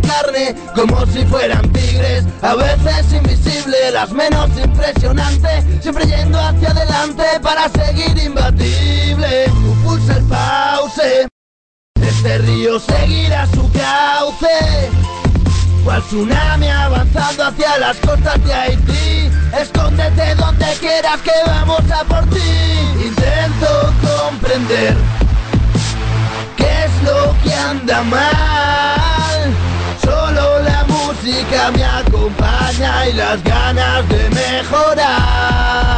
[0.00, 2.24] carne, como si fueran tigres.
[2.42, 9.50] A veces invisible, las menos impresionantes Siempre yendo hacia adelante para seguir imbatible.
[9.82, 11.26] Pulsa el pause.
[12.00, 14.90] Este río seguirá su cauce.
[15.82, 19.30] Cual tsunami avanzando hacia las costas de Haití.
[19.60, 23.04] Escóndete donde quieras que vamos a por ti.
[23.04, 24.96] Intento comprender
[26.56, 28.51] qué es lo que anda mal
[31.22, 35.91] música me acompaña y las ganas de mejorar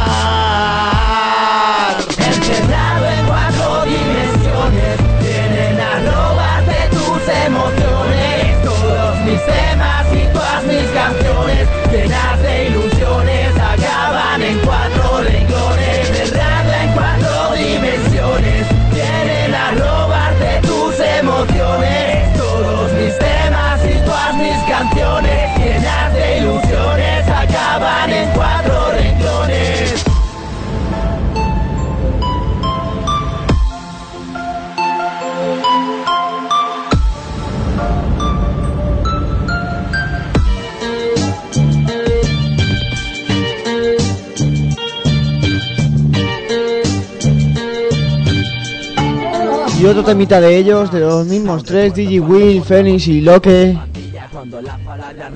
[49.85, 53.77] Y otro temita de ellos, de los mismos tres, DJ Will, Phoenix y Loke.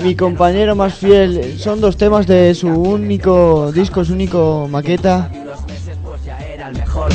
[0.01, 5.29] Mi compañero más fiel, son dos temas de su único disco, su único maqueta.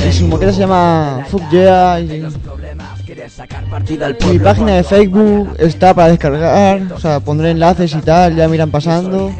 [0.09, 1.99] Y su maqueta se llama Fuck Yeah.
[1.99, 2.25] Y
[4.31, 8.55] mi página de Facebook está para descargar, o sea, pondré enlaces y tal, ya me
[8.55, 9.33] irán pasando.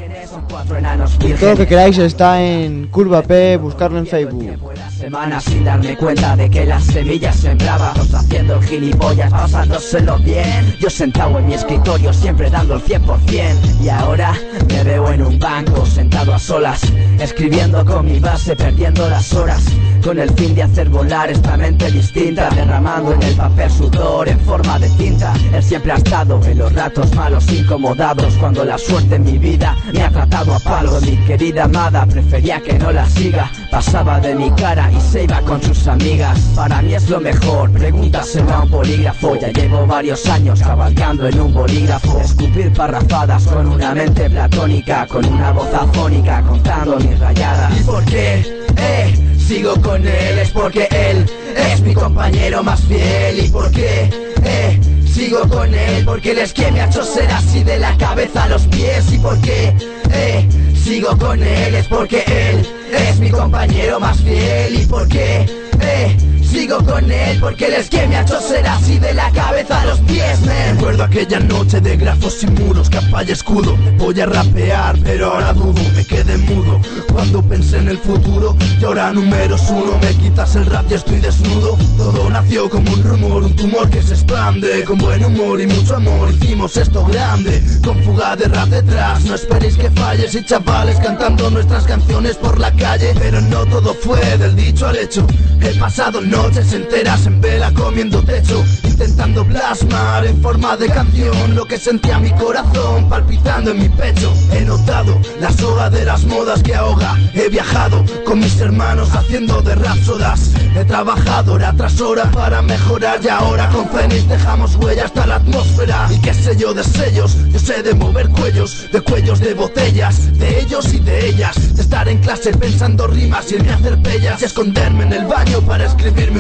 [0.77, 4.59] Enanos Todo lo que queráis está en Curva P, buscarlo en Facebook.
[5.05, 10.75] Semanas sin darme cuenta de que las semillas sembraba Todos haciendo gilipollas, pasándoselo bien.
[10.81, 14.33] Yo sentado en mi escritorio, siempre dando el 100% Y ahora
[14.67, 16.81] me veo en un banco, sentado a solas
[17.21, 19.63] Escribiendo con mi base, perdiendo las horas.
[20.03, 24.41] Con el fin de hacer volar esta mente distinta Derramando en el papel sudor en
[24.41, 25.35] forma de tinta.
[25.53, 29.77] Él siempre ha estado en los ratos malos incomodados Cuando la suerte en mi vida
[29.93, 30.99] me ha tratado a palo.
[31.03, 35.41] Mi querida amada prefería que no la siga Pasaba de mi cara y se iba
[35.41, 40.25] con sus amigas Para mí es lo mejor, pregúntaselo a un polígrafo Ya llevo varios
[40.27, 46.41] años cabalgando en un bolígrafo Escupir parrafadas con una mente platónica Con una voz afónica
[46.43, 48.65] contando mis rayadas ¿Y por qué?
[48.77, 51.27] Eh, sigo con él es porque él
[51.57, 54.09] es mi compañero más fiel ¿Y por qué?
[54.45, 57.97] Eh, sigo con él porque él es quien me ha hecho ser así de la
[57.97, 59.75] cabeza a los pies ¿Y por qué?
[60.17, 65.47] Eh, sigo con él es porque él es mi compañero más fiel ¿Y por qué?
[65.81, 66.17] Eh,
[66.55, 69.81] sigo con él porque él es quien me ha hecho ser así de la cabeza
[69.81, 73.77] a los pies, man Recuerdo aquella noche de grafos y muros, capa y escudo.
[73.99, 76.81] Voy a rapear, pero ahora dudo, me quedé mudo.
[77.13, 81.21] Cuando pensé en el futuro, y ahora números uno, me quitas el rap y estoy
[81.21, 81.77] desnudo.
[81.97, 84.85] Todo nació como un rumor, un tumor que se expande.
[84.85, 87.63] Con buen humor y mucho amor hicimos esto grande.
[87.83, 90.35] Con fuga de rap detrás, no esperéis que falles.
[90.35, 93.15] Y chavales cantando nuestras canciones por la calle.
[93.19, 95.27] Pero no todo fue del dicho al hecho.
[95.61, 101.65] He pasado noches enteras en vela comiendo techo Intentando plasmar en forma de canción Lo
[101.65, 104.33] que sentía mi corazón palpitando en mi pecho.
[104.53, 107.19] He notado la soga de las modas que ahoga.
[107.33, 113.19] He viajado con mis hermanos haciendo de rapsodas He trabajado hora tras hora para mejorar
[113.23, 116.09] Y ahora con Fénix dejamos huella hasta la atmósfera.
[116.11, 120.39] Y qué sé yo de sellos, yo sé de mover cuellos De cuellos de botellas,
[120.39, 121.75] de ellos y de ellas.
[121.75, 125.25] De estar en clase pensando rimas y irme a hacer pellas Y esconderme en el
[125.25, 125.85] baño para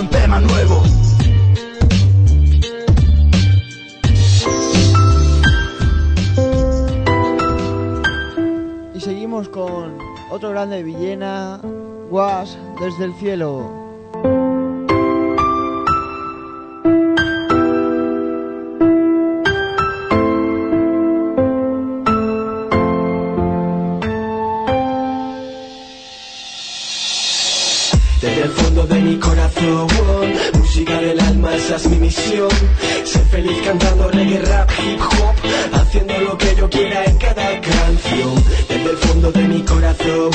[0.01, 0.83] un tema nuevo
[8.95, 9.99] Y seguimos con
[10.31, 11.61] otro grande de Villena,
[12.11, 13.84] Guas, desde el cielo.
[31.77, 32.49] Esa es mi misión.
[33.05, 35.35] Ser feliz cantando reggae, rap, hip hop,
[35.73, 38.35] haciendo lo que yo quiera en cada canción.
[38.69, 40.31] Desde el fondo de mi corazón,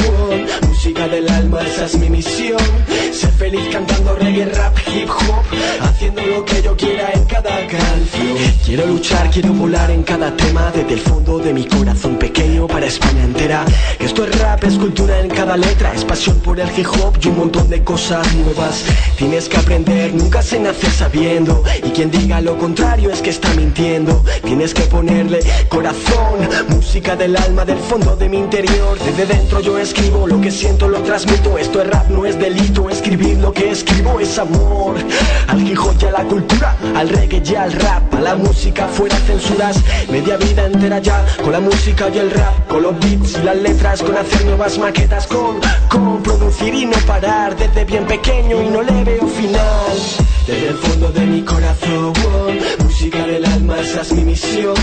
[0.90, 2.58] música del alma, esa es mi misión.
[3.12, 5.46] Ser feliz cantando reggae, rap, hip hop,
[5.82, 8.38] haciendo lo que yo quiera en cada canción.
[8.66, 12.88] Quiero luchar, quiero volar en cada tema, desde el fondo de mi corazón pequeño para
[12.88, 13.66] España entera.
[14.00, 17.28] Esto es rap, es cultura en cada letra, es pasión por el hip hop y
[17.28, 18.84] un montón de cosas nuevas.
[19.18, 21.64] Tienes que aprender, nunca se nace sabiendo.
[21.84, 24.24] Y quien diga lo contrario es que está mintiendo.
[24.44, 28.98] Tienes que ponerle corazón, música del alma, del fondo de mi interior.
[29.00, 31.58] Desde dentro yo escribo lo que siento, lo transmito.
[31.58, 32.90] Esto es rap, no es delito.
[32.90, 34.96] Escribir lo que escribo es amor.
[35.48, 38.88] Al hip hop y a la cultura, al reggae y al rap, a la música
[38.88, 39.78] fuera censuras.
[40.10, 43.58] Media vida entera ya con la música y el rap, con los beats y las
[43.58, 48.70] letras, con hacer nuevas maquetas, con, con producir y no parar desde bien pequeño y
[48.70, 50.29] no le veo final.
[50.50, 52.14] Desde el fondo de mi corazón,
[52.80, 54.76] música del alma, esa es mi misión.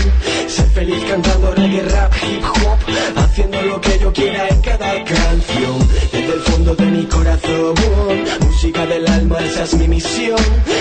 [0.47, 2.79] Ser feliz cantando reggae, rap, hip hop,
[3.17, 6.06] haciendo lo que yo quiera en cada canción.
[6.27, 7.73] Desde el fondo de mi corazón,
[8.41, 10.37] música del alma, esa es mi misión.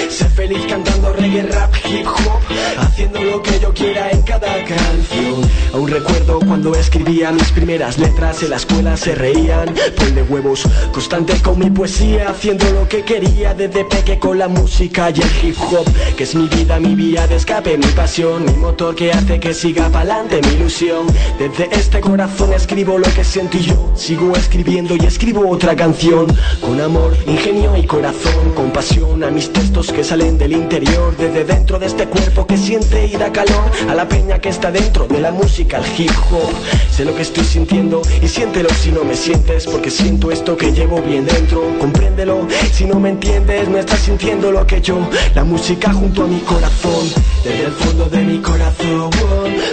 [0.08, 2.40] Ser feliz cantando reggae, rap, hip hop,
[2.78, 5.48] haciendo lo que yo quiera en cada canción.
[5.72, 10.62] Aún recuerdo cuando escribía mis primeras letras en la escuela se reían, ponle huevos,
[10.92, 15.30] constante con mi poesía, haciendo lo que quería desde peque con la música y el
[15.44, 15.86] hip hop,
[16.16, 19.54] que es mi vida, mi vía de escape, mi pasión, mi motor que hace que
[19.54, 21.06] siga pa'lante mi ilusión.
[21.38, 26.26] Desde este corazón escribo lo que siento y yo sigo escribiendo y escribo otra canción,
[26.60, 31.44] con amor, ingenio y corazón, con pasión a mis textos que salen del interior, desde
[31.44, 35.06] dentro de este cuerpo que siente y da calor a la peña que está dentro
[35.06, 36.50] de la música, el hip hop.
[36.90, 40.72] Sé lo que estoy sintiendo y siéntelo si no me sientes, porque siento esto que
[40.72, 41.62] llevo bien dentro.
[41.78, 44.98] Compréndelo, si no me entiendes, no estás sintiendo lo que yo,
[45.34, 47.08] la música junto a mi corazón,
[47.46, 49.10] desde el fondo de mi corazón.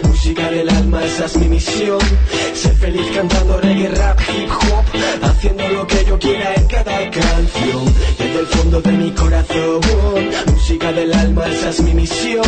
[0.04, 2.00] Música del alma, esa es mi misión.
[2.54, 4.86] Ser feliz cantando reggae, rap, hip hop,
[5.24, 7.93] haciendo lo que yo quiera en cada canción.
[8.44, 9.80] El fondo de mi corazón.
[10.52, 12.44] Música del alma, esa es mi misión.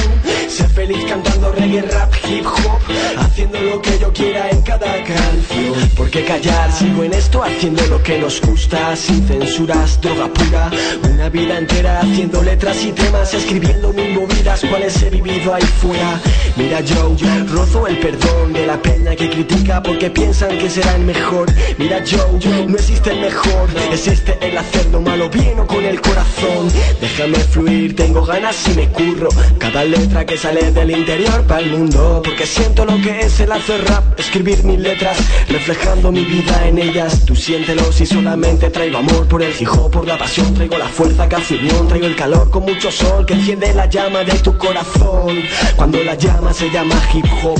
[0.49, 2.81] Ser feliz cantando reggae, rap, hip hop,
[3.17, 5.89] haciendo lo que yo quiera en cada canción.
[5.95, 6.69] ¿Por qué callar?
[6.73, 10.69] Sigo en esto haciendo lo que nos gusta, sin censuras, droga pura.
[11.13, 16.19] Una vida entera haciendo letras y temas, escribiendo mil movidas, cuales he vivido ahí fuera.
[16.57, 17.15] Mira Joe,
[17.47, 21.47] rozo el perdón de la peña que critica porque piensan que será el mejor.
[21.77, 26.01] Mira Joe, no existe el mejor, existe el hacer lo malo bien o con el
[26.01, 26.67] corazón.
[26.99, 29.29] Déjame fluir, tengo ganas y me curro.
[29.57, 33.51] Cada letra que sale del interior para el mundo, porque siento lo que es el
[33.51, 35.17] hacer rap, escribir mis letras,
[35.47, 37.25] reflejando mi vida en ellas.
[37.25, 41.27] Tú siéntelo si solamente traigo amor por el hijo, por la pasión, traigo la fuerza
[41.29, 44.57] que hace unión, traigo el calor con mucho sol que enciende la llama de tu
[44.57, 45.41] corazón.
[45.75, 47.59] Cuando la llama se llama hip hop.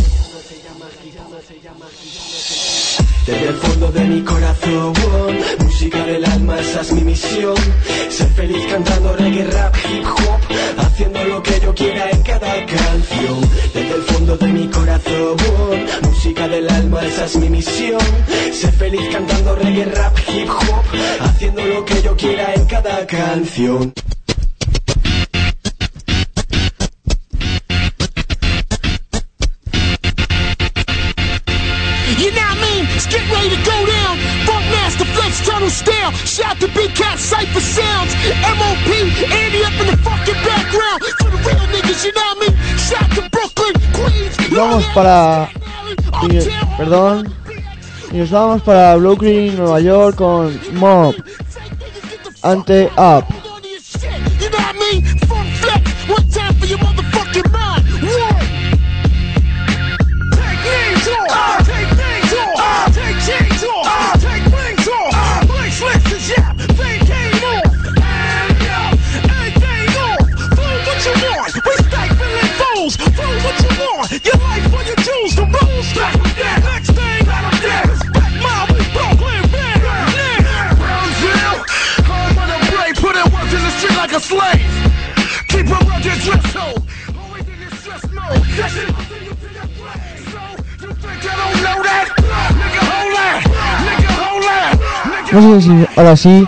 [3.25, 4.93] Desde el fondo de mi corazón,
[5.57, 7.55] música del alma, esa es mi misión.
[8.07, 10.41] Ser feliz cantando reggae, rap, hip hop,
[10.77, 13.41] haciendo lo que yo quiera en cada canción.
[13.73, 15.37] Desde el fondo de mi corazón,
[16.03, 17.99] música del alma, esa es mi misión.
[18.53, 20.85] Ser feliz cantando reggae, rap, hip hop,
[21.21, 23.91] haciendo lo que yo quiera en cada canción.
[35.69, 38.13] Shout to Big Cat Cypher Sounds.
[38.55, 38.85] MOP,
[39.33, 41.01] Andy up in the fucking background.
[41.17, 42.55] For the real niggas, you know mean?
[42.77, 44.37] Shout to Brooklyn, Queens.
[44.51, 45.49] Vamos para.
[46.77, 47.33] perdón.
[48.11, 51.15] Y nos vamos para Brooklyn, Nueva York con Mob.
[52.43, 53.25] Ante Up.
[54.39, 55.03] You know what I mean?
[55.25, 56.07] Funk Flex.
[56.07, 57.04] One time for your motherfucking
[84.25, 84.73] slave.
[85.49, 86.81] Keep a rugged dress code.
[87.13, 88.41] Always in this stress mode.
[88.57, 90.17] That shit will send you to your grave.
[90.33, 90.41] So,
[90.81, 92.05] you think I don't know that?
[92.59, 93.39] Nigga, hold that.
[93.85, 94.73] Nigga, hold that.
[95.31, 96.47] No sé si ahora sí.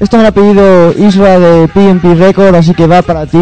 [0.00, 3.38] Esto me lo ha pedido Isra de PMP Record, así que va para ti.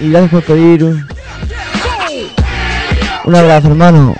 [0.00, 1.06] Y gracias por pedir.
[3.24, 4.16] Un abrazo, hermano.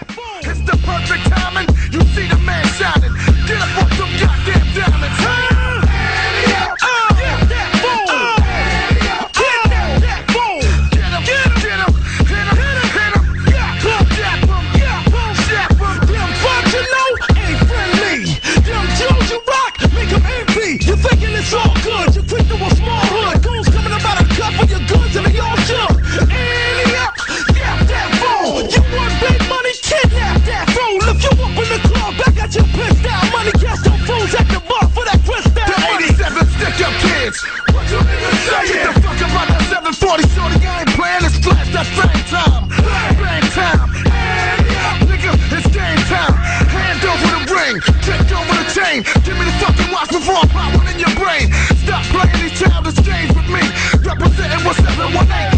[52.59, 53.61] child is strange with me.
[54.03, 55.58] Representing what's 718.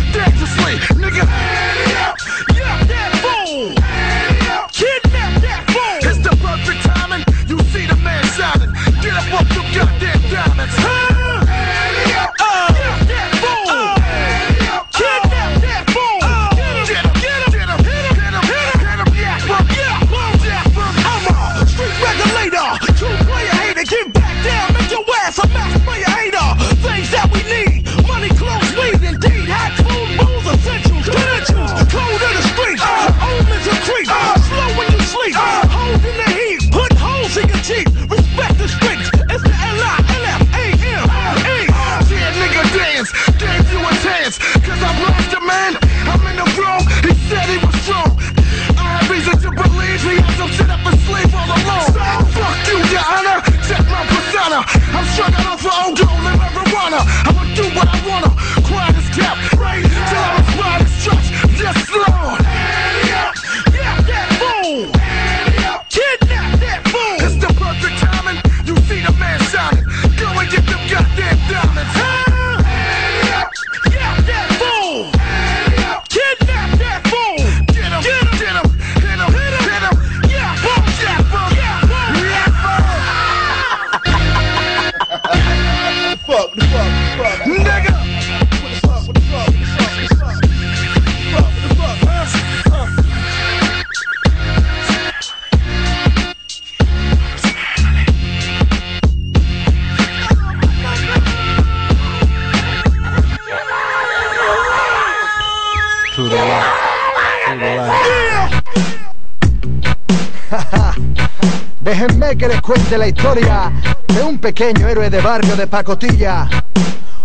[112.90, 113.72] Cuente la historia
[114.08, 116.48] de un pequeño héroe de barrio de pacotilla.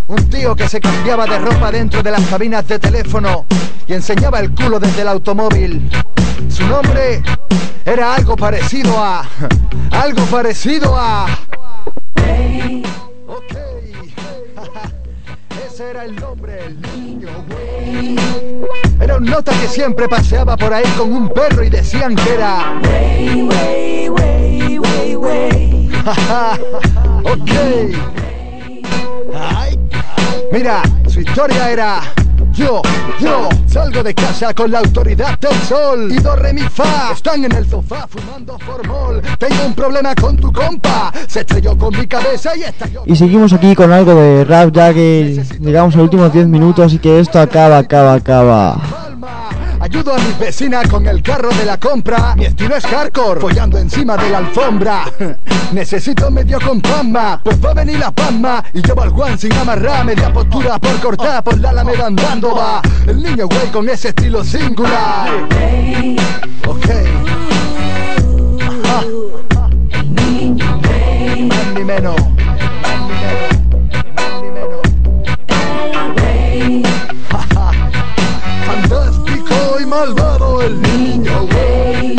[0.08, 3.48] Un tío que se cambiaba de ropa dentro de las cabinas de teléfono
[3.88, 5.90] y enseñaba el culo desde el automóvil.
[6.50, 7.24] Su nombre
[7.84, 9.28] era algo parecido a...
[9.92, 11.26] Algo parecido a...
[15.66, 17.30] Ese era el nombre, el niño.
[19.02, 22.82] Era un nota que siempre paseaba por ahí con un perro y decían que era...
[27.24, 27.52] ok.
[29.34, 29.80] Ay.
[30.52, 32.02] Mira, su historia era...
[32.52, 32.82] Yo,
[33.20, 37.44] yo, salgo de casa con la autoridad del sol Y do, re, mi, fa, están
[37.44, 42.08] en el sofá fumando formol Tengo un problema con tu compa, se estrelló con mi
[42.08, 45.98] cabeza y está yo Y seguimos aquí con algo de rap ya que llegamos a
[45.98, 49.05] los últimos 10 minutos y que esto acaba, acaba, acaba.
[49.86, 52.36] Ayudo a mis vecinas con el carro de la compra.
[52.36, 55.04] Mi estilo es hardcore, follando encima de la alfombra.
[55.74, 58.64] Necesito medio con pues va a venir la palma.
[58.74, 62.82] Y llevo al Juan sin amarrar, media postura por cortar, por la alameda andando va.
[63.06, 65.30] El niño güey con ese estilo singular.
[66.68, 66.88] Ok.
[68.64, 69.04] Ajá.
[71.76, 72.35] Ni menos.
[80.66, 82.16] Malvado el niño güey.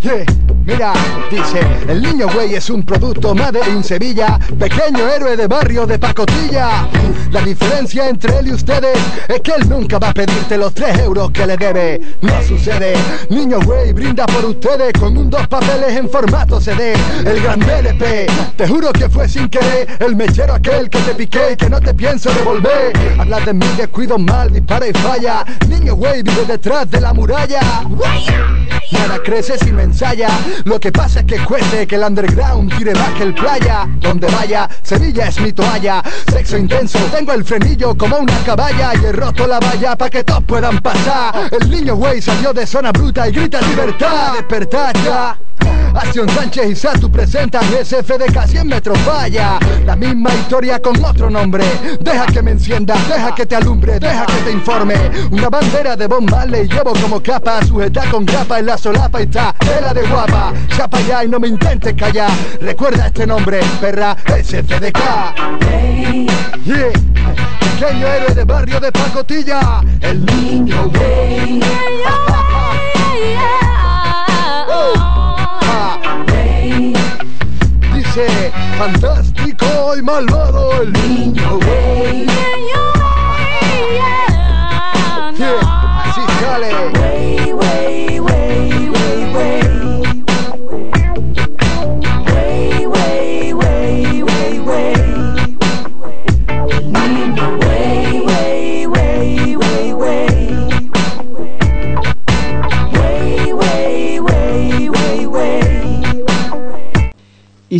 [0.00, 0.92] Yeah, Mira,
[1.28, 5.98] dice, el niño güey es un producto made in Sevilla, pequeño héroe de barrio de
[5.98, 6.86] pacotilla.
[7.32, 8.96] La diferencia entre él y ustedes
[9.28, 12.00] es que él nunca va a pedirte los 3 euros que le debe.
[12.20, 12.94] No sucede,
[13.30, 16.92] niño güey brinda por ustedes con un dos papeles en formato CD.
[17.24, 18.26] El gran LP,
[18.56, 21.80] te juro que fue sin querer, el mechero aquel que te piqué y que no
[21.80, 22.92] te pienso devolver.
[23.18, 25.44] Hablas de mí, descuido mal, dispara y falla.
[25.68, 27.62] Niño güey vive detrás de la muralla.
[28.92, 30.28] Nada crece si me ensaya.
[30.64, 33.86] Lo que pasa es que cueste que el underground tire que el playa.
[34.00, 36.02] Donde vaya, Sevilla es mi toalla.
[36.30, 38.92] Sexo intenso, tengo el frenillo como una caballa.
[38.94, 41.48] Y he roto la valla para que todos puedan pasar.
[41.50, 44.34] El niño güey salió de zona bruta y grita libertad.
[44.34, 45.38] Despertar ya.
[45.94, 51.64] Acción Sánchez y Satu presentan SFDK 100 metros falla La misma historia con otro nombre
[52.00, 54.94] Deja que me encienda, deja que te alumbre, deja que te informe
[55.30, 59.24] Una bandera de Bob Marley llevo como capa Sujeta con grapa en la solapa y
[59.24, 62.30] está tela de guapa Chapa ya y no me intentes callar
[62.60, 64.98] Recuerda este nombre, perra, SFDK
[66.64, 66.92] Yeah
[67.82, 70.90] Pequeño héroe de barrio de pacotilla El niño
[78.82, 81.60] fantástico y malvado el niño.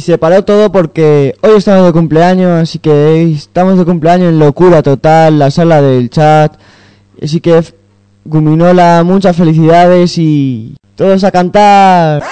[0.03, 4.83] Se paró todo porque hoy estamos de cumpleaños, así que estamos de cumpleaños en locura
[4.83, 6.55] total, la sala del chat.
[7.23, 7.62] Así que
[8.24, 12.23] Guminola, muchas felicidades y todos a cantar.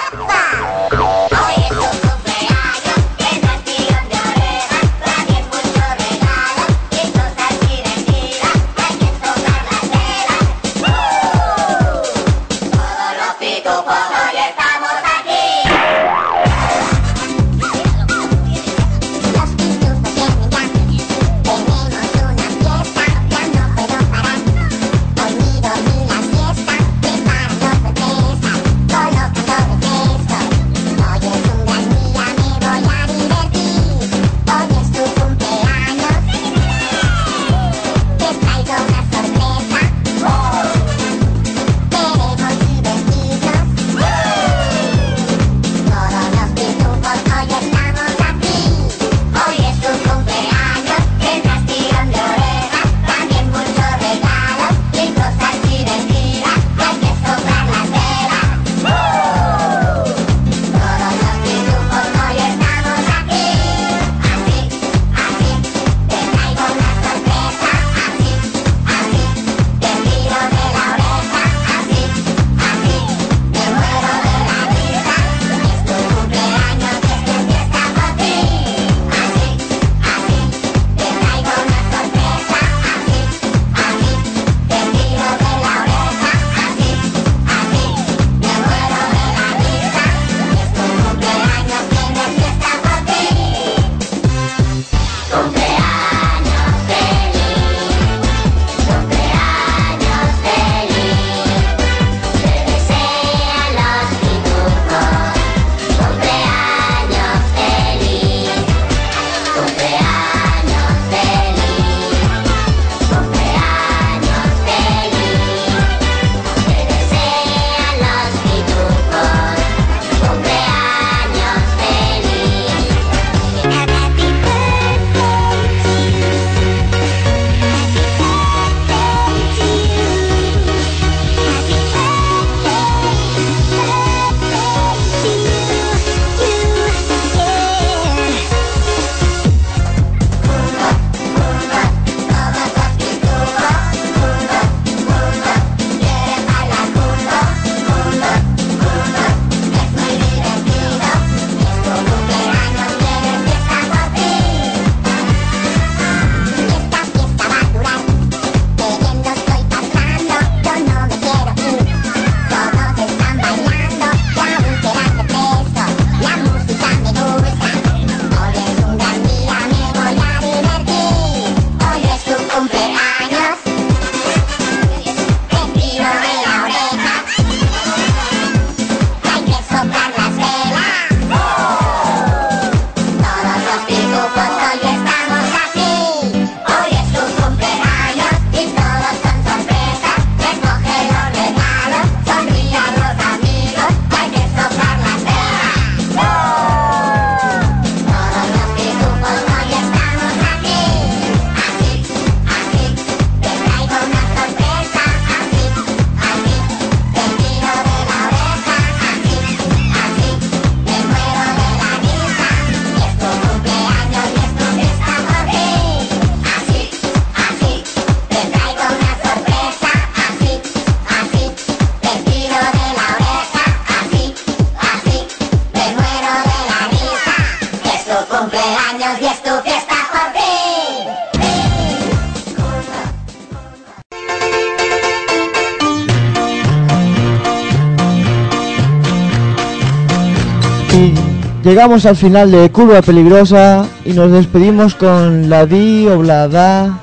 [241.71, 246.99] Llegamos al final de Curva Peligrosa y nos despedimos con la di o la da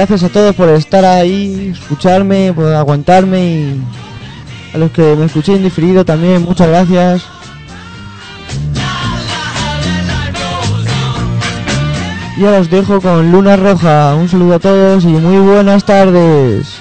[0.00, 3.82] gracias a todos por estar ahí, escucharme, por aguantarme y
[4.72, 7.22] a los que me escuchéis en diferido también, muchas gracias.
[12.38, 14.14] Y ahora os dejo con Luna Roja.
[14.14, 16.79] Un saludo a todos y muy buenas tardes.